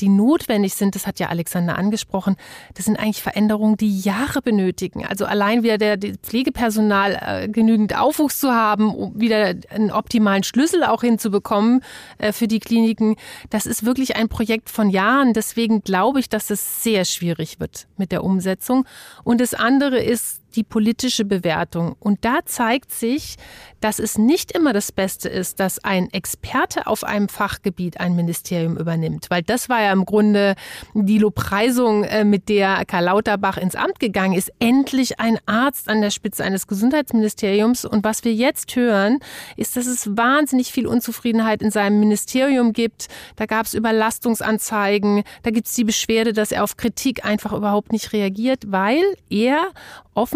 die 0.00 0.08
notwendig 0.08 0.74
sind, 0.74 0.94
das 0.94 1.06
hat 1.06 1.18
ja 1.18 1.28
Alexander 1.28 1.76
angesprochen, 1.76 2.36
das 2.74 2.86
sind 2.86 2.98
eigentlich 2.98 3.22
Veränderungen, 3.22 3.76
die 3.76 4.00
Jahre 4.00 4.42
benötigen. 4.42 5.04
Also 5.06 5.26
allein 5.26 5.62
wieder 5.62 5.78
der 5.78 5.98
Pflegepersonal 5.98 7.18
äh, 7.20 7.48
genügend 7.48 7.96
Aufwuchs 7.96 8.40
zu 8.40 8.52
haben, 8.52 8.94
um 8.94 9.20
wieder 9.20 9.54
einen 9.70 9.90
optimalen 9.90 10.42
Schlüssel 10.42 10.84
auch 10.84 11.02
hinzubekommen 11.02 11.82
äh, 12.18 12.32
für 12.32 12.48
die 12.48 12.60
Kliniken, 12.60 13.16
das 13.50 13.66
ist 13.66 13.84
wirklich 13.84 14.16
ein 14.16 14.28
Projekt 14.28 14.70
von 14.70 14.90
Jahren. 14.90 15.32
Deswegen 15.32 15.82
glaube 15.82 16.20
ich, 16.20 16.28
dass 16.28 16.50
es 16.50 16.82
sehr 16.82 17.04
schwierig 17.04 17.60
wird 17.60 17.86
mit 17.96 18.12
der 18.12 18.24
Umsetzung. 18.24 18.84
Und 19.24 19.40
das 19.40 19.54
andere 19.54 20.02
ist, 20.02 20.40
die 20.56 20.64
politische 20.64 21.24
Bewertung. 21.24 21.96
Und 21.98 22.24
da 22.24 22.40
zeigt 22.44 22.92
sich, 22.92 23.36
dass 23.80 23.98
es 23.98 24.18
nicht 24.18 24.52
immer 24.52 24.72
das 24.72 24.92
Beste 24.92 25.28
ist, 25.28 25.60
dass 25.60 25.82
ein 25.84 26.10
Experte 26.12 26.86
auf 26.86 27.04
einem 27.04 27.28
Fachgebiet 27.28 28.00
ein 28.00 28.16
Ministerium 28.16 28.76
übernimmt. 28.76 29.26
Weil 29.30 29.42
das 29.42 29.68
war 29.68 29.82
ja 29.82 29.92
im 29.92 30.04
Grunde 30.04 30.54
die 30.94 31.18
Lobpreisung, 31.18 32.04
äh, 32.04 32.24
mit 32.24 32.48
der 32.48 32.84
Karl 32.86 33.04
Lauterbach 33.04 33.56
ins 33.56 33.76
Amt 33.76 34.00
gegangen 34.00 34.34
ist. 34.34 34.52
Endlich 34.58 35.20
ein 35.20 35.38
Arzt 35.46 35.88
an 35.88 36.00
der 36.00 36.10
Spitze 36.10 36.44
eines 36.44 36.66
Gesundheitsministeriums. 36.66 37.84
Und 37.84 38.04
was 38.04 38.24
wir 38.24 38.34
jetzt 38.34 38.74
hören, 38.74 39.20
ist, 39.56 39.76
dass 39.76 39.86
es 39.86 40.16
wahnsinnig 40.16 40.72
viel 40.72 40.86
Unzufriedenheit 40.86 41.62
in 41.62 41.70
seinem 41.70 42.00
Ministerium 42.00 42.72
gibt. 42.72 43.08
Da 43.36 43.46
gab 43.46 43.66
es 43.66 43.74
Überlastungsanzeigen. 43.74 45.22
Da 45.42 45.50
gibt 45.50 45.68
es 45.68 45.74
die 45.74 45.84
Beschwerde, 45.84 46.32
dass 46.32 46.52
er 46.52 46.64
auf 46.64 46.76
Kritik 46.76 47.24
einfach 47.24 47.52
überhaupt 47.52 47.92
nicht 47.92 48.12
reagiert, 48.12 48.64
weil 48.66 49.02
er 49.30 49.68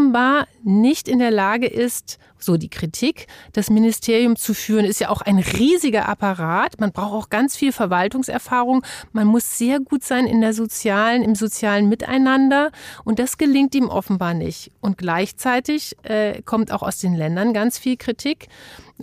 offenbar 0.02 0.48
nicht 0.64 1.06
in 1.06 1.20
der 1.20 1.30
Lage 1.30 1.66
ist, 1.66 2.18
so 2.38 2.56
die 2.56 2.68
Kritik, 2.68 3.28
das 3.52 3.70
Ministerium 3.70 4.34
zu 4.34 4.52
führen, 4.52 4.84
ist 4.84 4.98
ja 4.98 5.10
auch 5.10 5.20
ein 5.20 5.38
riesiger 5.38 6.08
Apparat. 6.08 6.80
Man 6.80 6.90
braucht 6.90 7.12
auch 7.12 7.30
ganz 7.30 7.56
viel 7.56 7.70
Verwaltungserfahrung. 7.70 8.82
Man 9.12 9.28
muss 9.28 9.58
sehr 9.58 9.78
gut 9.78 10.02
sein 10.02 10.26
in 10.26 10.40
der 10.40 10.52
sozialen, 10.52 11.22
im 11.22 11.36
sozialen 11.36 11.88
Miteinander. 11.88 12.72
Und 13.04 13.20
das 13.20 13.38
gelingt 13.38 13.76
ihm 13.76 13.88
offenbar 13.88 14.34
nicht. 14.34 14.72
Und 14.80 14.98
gleichzeitig 14.98 15.96
äh, 16.02 16.42
kommt 16.42 16.72
auch 16.72 16.82
aus 16.82 16.98
den 16.98 17.14
Ländern 17.14 17.52
ganz 17.52 17.78
viel 17.78 17.96
Kritik 17.96 18.48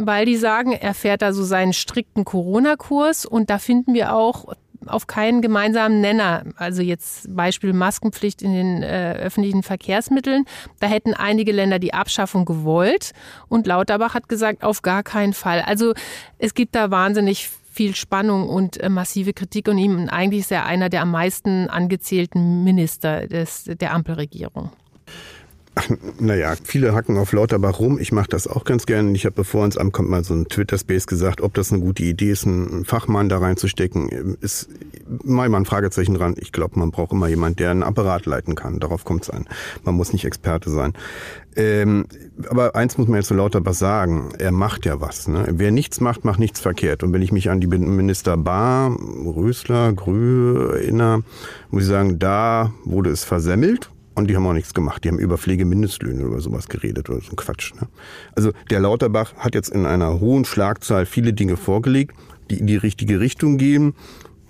weil 0.01 0.25
die 0.25 0.37
sagen, 0.37 0.71
er 0.71 0.93
fährt 0.93 1.21
da 1.21 1.33
so 1.33 1.43
seinen 1.43 1.73
strikten 1.73 2.23
Corona-Kurs 2.23 3.25
und 3.25 3.49
da 3.49 3.59
finden 3.59 3.93
wir 3.93 4.15
auch 4.15 4.53
auf 4.85 5.07
keinen 5.07 5.41
gemeinsamen 5.41 6.01
Nenner. 6.01 6.43
Also 6.55 6.81
jetzt 6.81 7.33
Beispiel 7.35 7.73
Maskenpflicht 7.73 8.41
in 8.41 8.53
den 8.53 8.83
äh, 8.83 9.13
öffentlichen 9.13 9.63
Verkehrsmitteln. 9.63 10.45
Da 10.79 10.87
hätten 10.87 11.13
einige 11.13 11.51
Länder 11.51 11.79
die 11.79 11.93
Abschaffung 11.93 12.45
gewollt 12.45 13.11
und 13.47 13.67
Lauterbach 13.67 14.13
hat 14.13 14.29
gesagt, 14.29 14.63
auf 14.63 14.81
gar 14.81 15.03
keinen 15.03 15.33
Fall. 15.33 15.61
Also 15.61 15.93
es 16.37 16.53
gibt 16.53 16.75
da 16.75 16.91
wahnsinnig 16.91 17.49
viel 17.71 17.95
Spannung 17.95 18.49
und 18.49 18.77
äh, 18.77 18.89
massive 18.89 19.33
Kritik 19.33 19.67
und 19.67 19.77
ihm 19.77 20.09
eigentlich 20.09 20.41
ist 20.41 20.51
er 20.51 20.65
einer 20.65 20.89
der 20.89 21.03
am 21.03 21.11
meisten 21.11 21.69
angezählten 21.69 22.63
Minister 22.63 23.27
des, 23.27 23.65
der 23.65 23.93
Ampelregierung. 23.93 24.71
Naja, 26.19 26.53
viele 26.63 26.93
hacken 26.93 27.17
auf 27.17 27.31
Lauterbach 27.31 27.79
rum. 27.79 27.99
Ich 27.99 28.11
mache 28.11 28.29
das 28.29 28.47
auch 28.47 28.63
ganz 28.63 28.85
gerne. 28.85 29.11
Ich 29.13 29.25
habe, 29.25 29.35
bevor 29.35 29.65
ins 29.65 29.77
Amt 29.77 29.93
kommt, 29.93 30.09
mal 30.09 30.23
so 30.23 30.33
ein 30.33 30.47
Twitter-Space 30.47 31.07
gesagt, 31.07 31.41
ob 31.41 31.53
das 31.53 31.71
eine 31.71 31.81
gute 31.81 32.03
Idee 32.03 32.31
ist, 32.31 32.45
einen 32.45 32.85
Fachmann 32.85 33.29
da 33.29 33.37
reinzustecken. 33.37 34.37
Ist 34.41 34.69
mal 35.23 35.53
ein 35.53 35.65
Fragezeichen 35.65 36.13
dran. 36.13 36.35
Ich 36.37 36.51
glaube, 36.51 36.79
man 36.79 36.91
braucht 36.91 37.11
immer 37.11 37.27
jemanden, 37.27 37.57
der 37.57 37.71
einen 37.71 37.83
Apparat 37.83 38.25
leiten 38.25 38.55
kann. 38.55 38.79
Darauf 38.79 39.05
kommt 39.05 39.23
es 39.23 39.29
an. 39.29 39.47
Man 39.83 39.95
muss 39.95 40.13
nicht 40.13 40.25
Experte 40.25 40.69
sein. 40.69 40.93
Ähm, 41.55 42.05
aber 42.49 42.75
eins 42.75 42.97
muss 42.97 43.07
man 43.07 43.17
jetzt 43.17 43.27
zu 43.27 43.33
Lauterbach 43.33 43.73
sagen. 43.73 44.29
Er 44.37 44.51
macht 44.51 44.85
ja 44.85 45.01
was. 45.01 45.27
Ne? 45.27 45.45
Wer 45.51 45.71
nichts 45.71 45.99
macht, 45.99 46.25
macht 46.25 46.39
nichts 46.39 46.59
verkehrt. 46.59 47.03
Und 47.03 47.13
wenn 47.13 47.21
ich 47.21 47.31
mich 47.31 47.49
an 47.49 47.59
die 47.59 47.67
Minister 47.67 48.37
Bar, 48.37 48.95
Rösler, 49.25 49.93
Grü 49.93 50.69
erinnere, 50.73 51.23
muss 51.71 51.83
ich 51.83 51.89
sagen, 51.89 52.19
da 52.19 52.71
wurde 52.85 53.09
es 53.09 53.23
versemmelt 53.23 53.89
und 54.19 54.27
die 54.27 54.35
haben 54.35 54.45
auch 54.45 54.53
nichts 54.53 54.73
gemacht. 54.73 55.03
Die 55.03 55.09
haben 55.09 55.19
über 55.19 55.37
Pflegemindestlöhne 55.37 56.27
oder 56.27 56.39
sowas 56.39 56.67
geredet 56.67 57.09
oder 57.09 57.21
so 57.21 57.31
ein 57.31 57.35
Quatsch. 57.35 57.73
Ne? 57.75 57.87
Also 58.35 58.51
der 58.69 58.79
Lauterbach 58.79 59.33
hat 59.37 59.55
jetzt 59.55 59.69
in 59.69 59.85
einer 59.85 60.19
hohen 60.19 60.45
Schlagzahl 60.45 61.05
viele 61.05 61.33
Dinge 61.33 61.57
vorgelegt, 61.57 62.15
die 62.49 62.59
in 62.59 62.67
die 62.67 62.77
richtige 62.77 63.19
Richtung 63.19 63.57
gehen. 63.57 63.93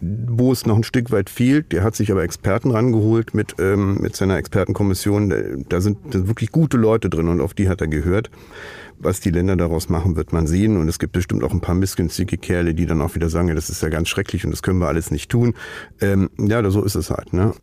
Wo 0.01 0.53
es 0.53 0.65
noch 0.65 0.77
ein 0.77 0.83
Stück 0.83 1.11
weit 1.11 1.29
fehlt, 1.29 1.73
der 1.73 1.83
hat 1.83 1.93
sich 1.93 2.09
aber 2.09 2.23
Experten 2.23 2.71
rangeholt 2.71 3.33
mit, 3.33 3.55
ähm, 3.59 3.97
mit 3.99 4.15
seiner 4.15 4.37
Expertenkommission. 4.37 5.65
Da 5.67 5.81
sind, 5.81 5.97
da 6.05 6.11
sind 6.13 6.27
wirklich 6.29 6.53
gute 6.53 6.77
Leute 6.77 7.09
drin 7.09 7.27
und 7.27 7.41
auf 7.41 7.53
die 7.53 7.67
hat 7.67 7.81
er 7.81 7.87
gehört. 7.87 8.31
Was 8.97 9.19
die 9.19 9.29
Länder 9.29 9.57
daraus 9.57 9.89
machen, 9.89 10.15
wird 10.15 10.31
man 10.31 10.47
sehen. 10.47 10.77
Und 10.77 10.87
es 10.87 10.99
gibt 10.99 11.11
bestimmt 11.11 11.43
auch 11.43 11.51
ein 11.51 11.59
paar 11.59 11.75
missgünstige 11.75 12.37
Kerle, 12.37 12.73
die 12.73 12.85
dann 12.85 13.01
auch 13.01 13.15
wieder 13.15 13.29
sagen, 13.29 13.49
ja, 13.49 13.55
das 13.55 13.69
ist 13.69 13.83
ja 13.83 13.89
ganz 13.89 14.07
schrecklich 14.07 14.45
und 14.45 14.51
das 14.51 14.61
können 14.61 14.79
wir 14.79 14.87
alles 14.87 15.11
nicht 15.11 15.29
tun. 15.29 15.53
Ähm, 15.99 16.29
ja, 16.37 16.69
so 16.69 16.81
ist 16.81 16.95
es 16.95 17.09
halt. 17.09 17.33
Ne? 17.33 17.53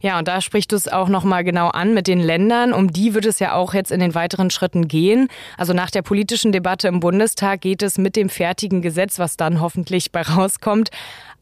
Ja, 0.00 0.18
und 0.18 0.28
da 0.28 0.40
sprichst 0.40 0.72
du 0.72 0.76
es 0.76 0.88
auch 0.88 1.08
nochmal 1.08 1.44
genau 1.44 1.68
an 1.68 1.94
mit 1.94 2.06
den 2.06 2.20
Ländern. 2.20 2.72
Um 2.72 2.92
die 2.92 3.14
wird 3.14 3.26
es 3.26 3.38
ja 3.38 3.54
auch 3.54 3.74
jetzt 3.74 3.90
in 3.90 4.00
den 4.00 4.14
weiteren 4.14 4.50
Schritten 4.50 4.88
gehen. 4.88 5.28
Also 5.56 5.72
nach 5.72 5.90
der 5.90 6.02
politischen 6.02 6.52
Debatte 6.52 6.88
im 6.88 7.00
Bundestag 7.00 7.60
geht 7.60 7.82
es 7.82 7.98
mit 7.98 8.16
dem 8.16 8.28
fertigen 8.28 8.82
Gesetz, 8.82 9.18
was 9.18 9.36
dann 9.36 9.60
hoffentlich 9.60 10.12
bei 10.12 10.22
rauskommt, 10.22 10.90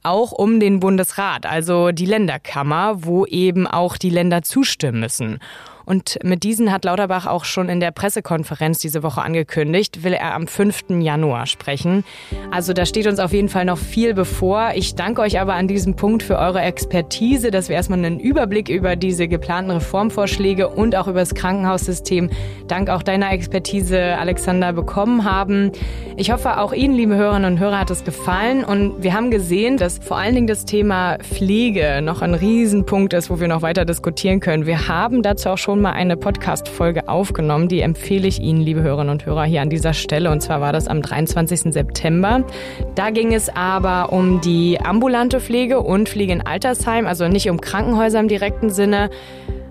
auch 0.03 0.33
um 0.33 0.61
den 0.61 0.81
Bundesrat, 0.81 1.47
also 1.47 1.91
die 1.91 2.07
Länderkammer, 2.07 3.05
wo 3.05 3.27
eben 3.27 3.67
auch 3.67 3.97
die 3.97 4.11
Länder 4.11 4.43
zustimmen 4.43 5.01
müssen. 5.01 5.41
Und 5.87 6.19
mit 6.25 6.43
diesen 6.43 6.73
hat 6.73 6.85
Lauterbach 6.85 7.27
auch 7.27 7.45
schon 7.45 7.69
in 7.69 7.79
der 7.79 7.93
Pressekonferenz 7.93 8.81
diese 8.81 9.05
Woche 9.05 9.23
angekündigt, 9.23 10.03
will 10.03 10.13
er 10.13 10.35
am 10.35 10.49
5. 10.49 11.01
Januar 11.01 11.47
sprechen. 11.47 12.05
Also 12.51 12.73
da 12.73 12.85
steht 12.85 13.07
uns 13.07 13.21
auf 13.21 13.33
jeden 13.33 13.49
Fall 13.49 13.65
noch 13.65 13.79
viel 13.79 14.13
bevor. 14.13 14.73
Ich 14.75 14.97
danke 14.97 15.23
euch 15.23 15.41
aber 15.41 15.55
an 15.55 15.69
diesem 15.69 15.95
Punkt 15.95 16.25
für 16.25 16.39
eure 16.39 16.61
Expertise, 16.61 17.53
dass 17.53 17.69
wir 17.69 17.77
erstmal 17.77 18.01
einen 18.01 18.19
Überblick 18.19 18.69
über 18.69 18.97
diese 18.97 19.29
geplanten 19.29 19.71
Reformvorschläge 19.71 20.69
und 20.69 20.97
auch 20.97 21.07
über 21.07 21.21
das 21.21 21.35
Krankenhaussystem 21.35 22.31
dank 22.67 22.91
auch 22.91 23.05
deiner 23.05 23.31
Expertise, 23.31 24.19
Alexander, 24.19 24.73
bekommen 24.73 25.25
haben. 25.25 25.71
Ich 26.17 26.33
hoffe, 26.33 26.59
auch 26.59 26.73
Ihnen, 26.73 26.95
liebe 26.95 27.15
Hörerinnen 27.15 27.53
und 27.53 27.59
Hörer, 27.61 27.79
hat 27.79 27.91
es 27.91 28.03
gefallen. 28.03 28.65
Und 28.65 29.05
wir 29.05 29.15
haben 29.15 29.31
gesehen, 29.31 29.77
dass 29.77 29.99
vor 29.99 30.17
allen 30.17 30.35
Dingen 30.35 30.47
das 30.49 30.65
Thema 30.65 31.19
Pflege 31.19 32.01
noch 32.03 32.23
ein 32.23 32.35
Riesenpunkt 32.35 33.13
ist, 33.13 33.31
wo 33.31 33.39
wir 33.39 33.47
noch 33.47 33.63
weiter 33.63 33.85
diskutieren 33.85 34.41
können. 34.41 34.67
Wir 34.67 34.89
haben 34.89 35.23
dazu 35.23 35.51
auch 35.51 35.59
schon 35.59 35.76
schon 35.77 35.83
mal 35.83 35.93
eine 35.93 36.17
Podcast-Folge 36.17 37.07
aufgenommen. 37.07 37.69
Die 37.69 37.81
empfehle 37.81 38.27
ich 38.27 38.41
Ihnen, 38.41 38.63
liebe 38.63 38.83
Hörerinnen 38.83 39.11
und 39.11 39.27
Hörer, 39.27 39.45
hier 39.45 39.61
an 39.61 39.69
dieser 39.69 39.93
Stelle. 39.93 40.31
Und 40.31 40.41
zwar 40.41 40.63
war 40.63 40.73
das 40.73 40.89
am 40.89 41.03
23. 41.03 41.71
September. 41.75 42.45
Da 42.95 43.11
ging 43.11 43.35
es 43.35 43.51
aber 43.55 44.11
um 44.11 44.41
die 44.41 44.81
ambulante 44.81 45.39
Pflege 45.39 45.81
und 45.81 46.09
Pflege 46.09 46.33
in 46.33 46.41
Altersheim, 46.41 47.07
also 47.07 47.29
nicht 47.29 47.51
um 47.51 47.61
Krankenhäuser 47.61 48.21
im 48.21 48.29
direkten 48.29 48.71
Sinne. 48.71 49.11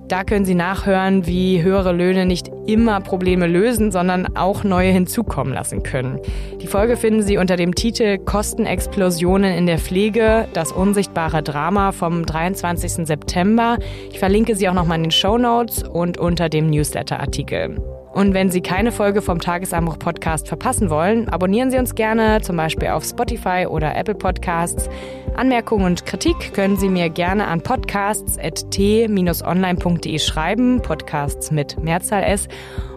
Da 0.07 0.23
können 0.23 0.45
Sie 0.45 0.53
nachhören, 0.53 1.25
wie 1.25 1.63
höhere 1.63 1.91
Löhne 1.91 2.27
nicht 2.27 2.51
immer 2.67 3.01
Probleme 3.01 3.47
lösen, 3.47 3.91
sondern 3.91 4.37
auch 4.37 4.63
neue 4.63 4.91
hinzukommen 4.91 5.51
lassen 5.51 5.81
können. 5.81 6.19
Die 6.61 6.67
Folge 6.67 6.95
finden 6.95 7.23
Sie 7.23 7.37
unter 7.37 7.55
dem 7.55 7.73
Titel 7.73 8.19
Kostenexplosionen 8.19 9.51
in 9.53 9.65
der 9.65 9.79
Pflege, 9.79 10.47
das 10.53 10.71
unsichtbare 10.71 11.41
Drama 11.41 11.91
vom 11.91 12.25
23. 12.25 13.07
September. 13.07 13.79
Ich 14.11 14.19
verlinke 14.19 14.55
sie 14.55 14.69
auch 14.69 14.73
nochmal 14.73 14.97
in 14.97 15.05
den 15.05 15.11
Show 15.11 15.39
Notes 15.39 15.81
und 15.81 16.19
unter 16.19 16.49
dem 16.49 16.69
Newsletter-Artikel. 16.69 17.94
Und 18.15 18.34
wenn 18.34 18.49
Sie 18.49 18.62
keine 18.62 18.91
Folge 18.93 19.21
vom 19.21 19.41
Tagesanbruch 19.41 19.99
Podcast 19.99 20.47
verpassen 20.47 20.89
wollen, 20.89 21.28
abonnieren 21.28 21.69
Sie 21.69 21.78
uns 21.78 21.95
gerne, 21.95 22.39
zum 22.41 22.56
Beispiel 22.56 22.88
auf 22.88 23.04
Spotify 23.04 23.67
oder 23.69 23.93
Apple 23.97 24.15
Podcasts. 24.15 24.89
Anmerkungen 25.36 25.86
und 25.86 26.06
Kritik 26.06 26.54
können 26.54 26.78
Sie 26.78 26.88
mir 26.88 27.10
gerne 27.10 27.47
an 27.47 27.60
podcasts.t-online.de 27.60 30.19
schreiben, 30.19 30.82
Podcasts 30.82 31.51
mit 31.51 31.78
Mehrzahl 31.84 32.23
S. 32.23 32.47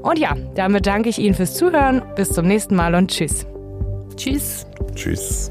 Und 0.03 0.21
ja, 0.21 0.37
damit 0.55 0.87
danke 0.87 1.09
ich 1.09 1.19
Ihnen 1.19 1.35
fürs 1.35 1.55
Zuhören. 1.55 2.01
Bis 2.15 2.31
zum 2.31 2.47
nächsten 2.47 2.77
Mal 2.77 2.95
und 2.95 3.11
tschüss. 3.11 3.45
Tschüss. 4.15 4.69
Tschüss. 4.95 5.51